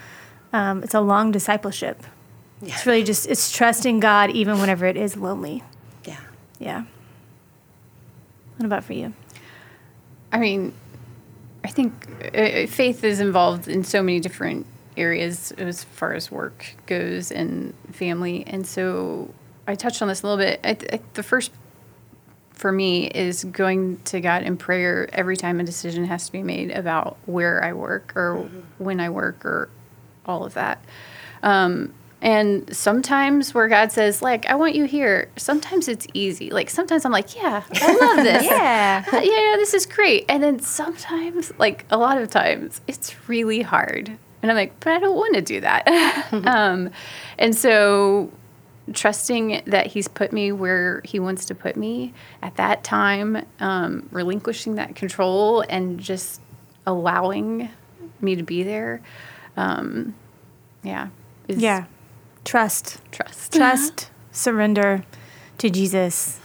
[0.53, 2.01] um, it's a long discipleship.
[2.61, 2.73] Yeah.
[2.73, 5.63] It's really just it's trusting God even whenever it is lonely.
[6.05, 6.19] Yeah.
[6.57, 6.83] Yeah.
[8.55, 9.13] What about for you?
[10.31, 10.73] I mean,
[11.67, 14.65] I think uh, faith is involved in so many different
[14.95, 18.45] areas as far as work goes and family.
[18.47, 19.33] And so
[19.67, 20.61] I touched on this a little bit.
[20.63, 21.51] I, I, the first
[22.53, 26.41] for me is going to God in prayer every time a decision has to be
[26.41, 28.61] made about where I work or mm-hmm.
[28.77, 29.67] when I work or
[30.25, 30.81] all of that.
[31.43, 36.49] Um, and sometimes where God says, like, I want you here, sometimes it's easy.
[36.49, 38.43] Like, sometimes I'm like, yeah, I love this.
[38.43, 39.03] yeah.
[39.13, 40.25] yeah, this is great.
[40.27, 44.17] And then sometimes, like, a lot of times, it's really hard.
[44.41, 45.87] And I'm like, but I don't want to do that.
[46.31, 46.89] um,
[47.37, 48.31] and so
[48.93, 54.07] trusting that he's put me where he wants to put me at that time, um,
[54.11, 56.41] relinquishing that control and just
[56.87, 57.69] allowing
[58.21, 59.01] me to be there.
[59.55, 60.15] Um,
[60.83, 61.09] yeah.
[61.47, 61.85] yeah.
[62.47, 62.99] Trust.
[63.11, 63.53] Trust.
[63.53, 64.03] Trust.
[64.03, 64.27] Uh-huh.
[64.31, 65.03] surrender
[65.57, 66.39] to Jesus,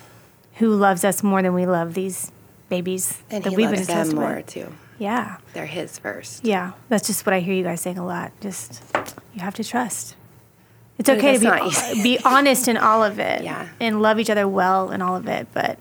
[0.54, 2.32] who loves us more than we love these
[2.68, 4.46] babies and that he we've loves been them more with.
[4.46, 4.72] too.
[4.98, 5.36] Yeah.
[5.52, 6.44] They're his first.
[6.44, 6.72] Yeah.
[6.88, 8.32] That's just what I hear you guys saying a lot.
[8.40, 8.82] Just,
[9.32, 10.16] you have to trust.
[10.98, 13.44] It's okay to be, be honest in all of it.
[13.44, 13.68] Yeah.
[13.78, 15.48] And love each other well in all of it.
[15.52, 15.78] But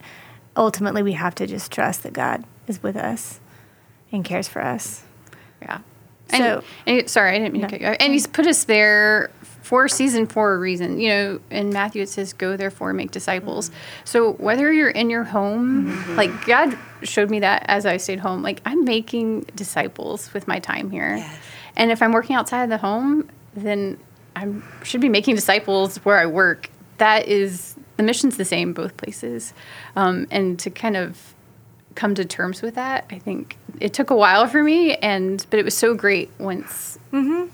[0.55, 3.39] ultimately, we have to just trust that God is with us
[4.11, 5.03] and cares for us.
[5.61, 5.80] Yeah.
[6.30, 7.67] So, and, and, sorry, I didn't mean no.
[7.67, 8.01] to.
[8.01, 9.32] And He's put us there
[9.62, 10.99] for a season for a reason.
[10.99, 13.78] You know, in Matthew it says, "Go therefore, make disciples." Mm-hmm.
[14.05, 16.16] So whether you're in your home, mm-hmm.
[16.16, 20.59] like God showed me that as I stayed home, like I'm making disciples with my
[20.59, 21.18] time here.
[21.18, 21.39] Yes.
[21.76, 23.97] And if I'm working outside of the home, then
[24.36, 24.47] I
[24.84, 26.70] should be making disciples where I work.
[26.97, 29.53] That is the mission's the same both places,
[29.95, 31.34] um, and to kind of
[31.95, 35.59] come to terms with that, I think it took a while for me, and but
[35.59, 37.49] it was so great once mm-hmm.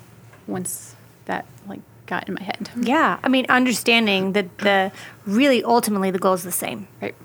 [0.51, 0.95] once
[1.26, 2.70] that like got in my head.
[2.76, 4.91] Yeah, I mean, understanding that the
[5.26, 6.88] really ultimately the goal is the same.
[7.01, 7.16] Right.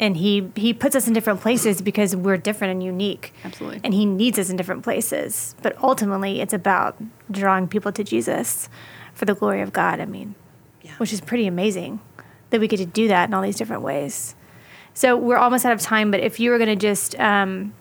[0.00, 3.32] And he he puts us in different places because we're different and unique.
[3.44, 3.80] Absolutely.
[3.84, 8.68] And he needs us in different places, but ultimately it's about drawing people to Jesus
[9.14, 10.00] for the glory of God.
[10.00, 10.34] I mean,
[10.82, 10.96] yeah.
[10.96, 12.00] which is pretty amazing
[12.50, 14.34] that we get to do that in all these different ways.
[14.94, 17.72] So we're almost out of time, but if you were going to just um,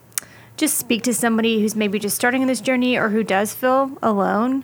[0.58, 3.98] just speak to somebody who's maybe just starting in this journey or who does feel
[4.02, 4.64] alone,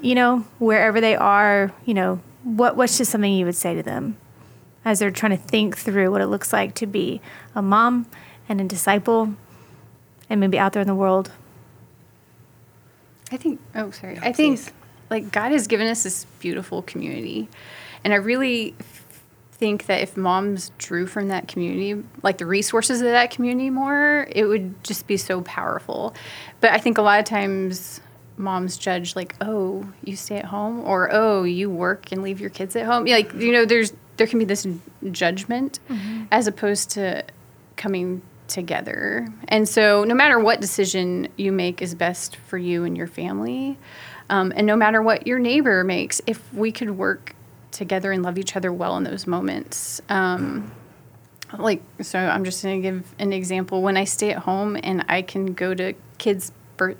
[0.00, 3.82] you know, wherever they are, you know, what what's just something you would say to
[3.82, 4.16] them
[4.84, 7.20] as they're trying to think through what it looks like to be
[7.54, 8.06] a mom
[8.48, 9.34] and a disciple
[10.30, 11.32] and maybe out there in the world?
[13.32, 14.14] I think oh sorry.
[14.14, 14.60] No, I think
[15.10, 17.48] like God has given us this beautiful community.
[18.04, 18.74] And I really
[19.52, 24.28] think that if moms drew from that community, like the resources of that community more,
[24.30, 26.14] it would just be so powerful.
[26.60, 28.00] But I think a lot of times
[28.36, 32.50] moms judge like, oh, you stay at home, or oh, you work and leave your
[32.50, 33.06] kids at home.
[33.06, 34.66] Like you know, there's there can be this
[35.10, 36.24] judgment mm-hmm.
[36.30, 37.24] as opposed to
[37.76, 39.28] coming together.
[39.48, 43.78] And so, no matter what decision you make is best for you and your family,
[44.30, 47.34] um, and no matter what your neighbor makes, if we could work
[47.70, 50.00] together and love each other well in those moments.
[50.08, 50.72] Um,
[51.58, 53.82] like, so I'm just going to give an example.
[53.82, 56.52] When I stay at home and I can go to kids'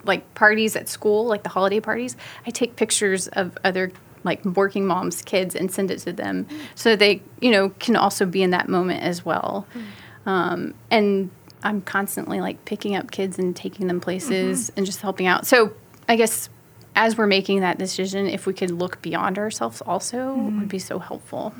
[0.05, 2.17] like parties at school, like the holiday parties,
[2.47, 3.93] I take pictures of other
[4.25, 8.27] like working moms' kids and send it to them so they, you know, can also
[8.27, 9.67] be in that moment as well.
[9.71, 10.29] Mm-hmm.
[10.29, 11.31] Um, and
[11.63, 14.79] I'm constantly like picking up kids and taking them places mm-hmm.
[14.79, 15.47] and just helping out.
[15.47, 15.73] So
[16.09, 16.49] I guess
[16.97, 20.61] as we're making that decision, if we could look beyond ourselves also, mm-hmm.
[20.61, 21.55] would be so helpful.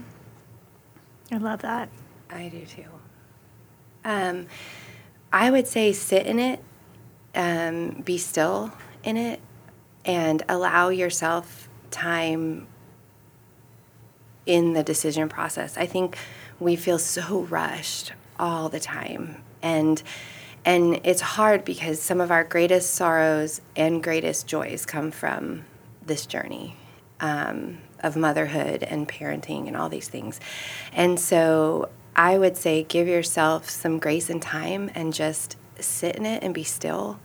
[1.31, 1.89] I love that.
[2.31, 2.85] I do too.
[4.05, 4.47] Um,
[5.33, 6.63] I would say sit in it,
[7.37, 8.73] um, be still
[9.05, 9.41] in it,
[10.05, 12.67] and allow yourself time
[14.47, 15.77] in the decision process.
[15.77, 16.19] I think
[16.59, 20.03] we feel so rushed all the time, and
[20.65, 25.65] and it's hard because some of our greatest sorrows and greatest joys come from
[26.05, 26.75] this journey
[27.21, 30.41] um, of motherhood and parenting and all these things.
[30.93, 36.27] And so I would say give yourself some grace and time and just sit in
[36.27, 37.21] it and be still.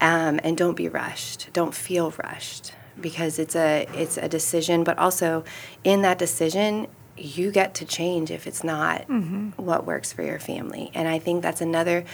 [0.00, 1.52] Um, and don't be rushed.
[1.52, 4.84] Don't feel rushed because it's a it's a decision.
[4.84, 5.44] But also,
[5.82, 6.86] in that decision,
[7.20, 9.50] you get to change if it's not mm-hmm.
[9.56, 12.04] what works for your family and i think that's another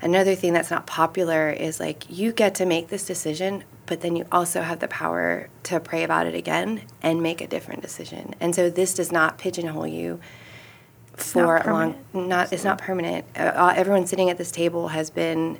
[0.00, 4.16] another thing that's not popular is like you get to make this decision but then
[4.16, 8.34] you also have the power to pray about it again and make a different decision
[8.40, 10.18] and so this does not pigeonhole you
[11.16, 13.24] for a long not it's not permanent.
[13.36, 15.58] Uh, everyone sitting at this table has been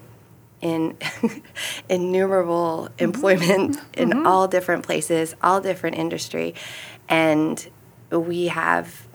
[0.61, 0.97] in
[1.89, 3.05] innumerable mm-hmm.
[3.05, 4.27] employment in mm-hmm.
[4.27, 6.55] all different places all different industry
[7.09, 7.69] and
[8.11, 9.07] we have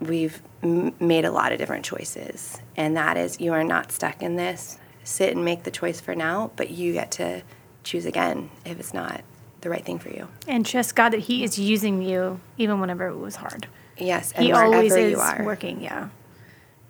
[0.00, 2.60] we've m- made a lot of different choices.
[2.76, 4.78] And that is you are not stuck in this.
[5.04, 7.42] Sit and make the choice for now but you get to
[7.84, 9.22] choose again if it's not
[9.60, 10.28] the right thing for you.
[10.46, 13.66] And trust god that he is using you even whenever it was hard
[13.98, 16.08] yes he always is working yeah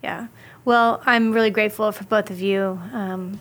[0.01, 0.27] yeah
[0.65, 3.39] well i'm really grateful for both of you um,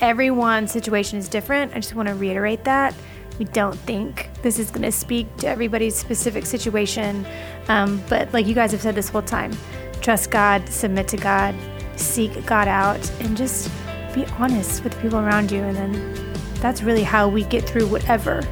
[0.00, 2.94] everyone's situation is different i just want to reiterate that
[3.38, 7.26] we don't think this is going to speak to everybody's specific situation.
[7.68, 9.52] Um, but like you guys have said this whole time,
[10.00, 11.54] trust God, submit to God,
[11.96, 13.70] seek God out, and just
[14.14, 15.62] be honest with the people around you.
[15.62, 18.42] And then that's really how we get through whatever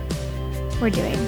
[0.80, 1.18] we're doing.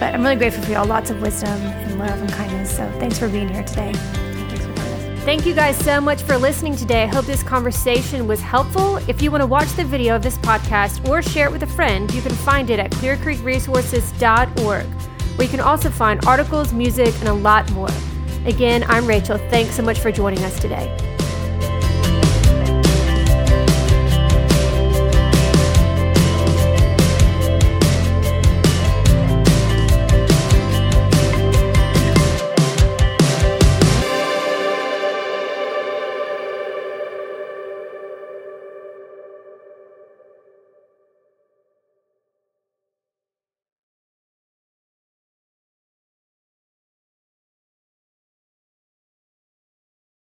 [0.00, 0.86] But I'm really grateful for y'all.
[0.86, 2.74] Lots of wisdom and love and kindness.
[2.74, 3.92] So thanks for being here today.
[5.26, 7.02] Thank you guys so much for listening today.
[7.02, 8.96] I hope this conversation was helpful.
[9.08, 11.66] If you want to watch the video of this podcast or share it with a
[11.66, 17.28] friend, you can find it at clearcreekresources.org, where you can also find articles, music, and
[17.28, 17.90] a lot more.
[18.46, 19.36] Again, I'm Rachel.
[19.36, 21.09] Thanks so much for joining us today.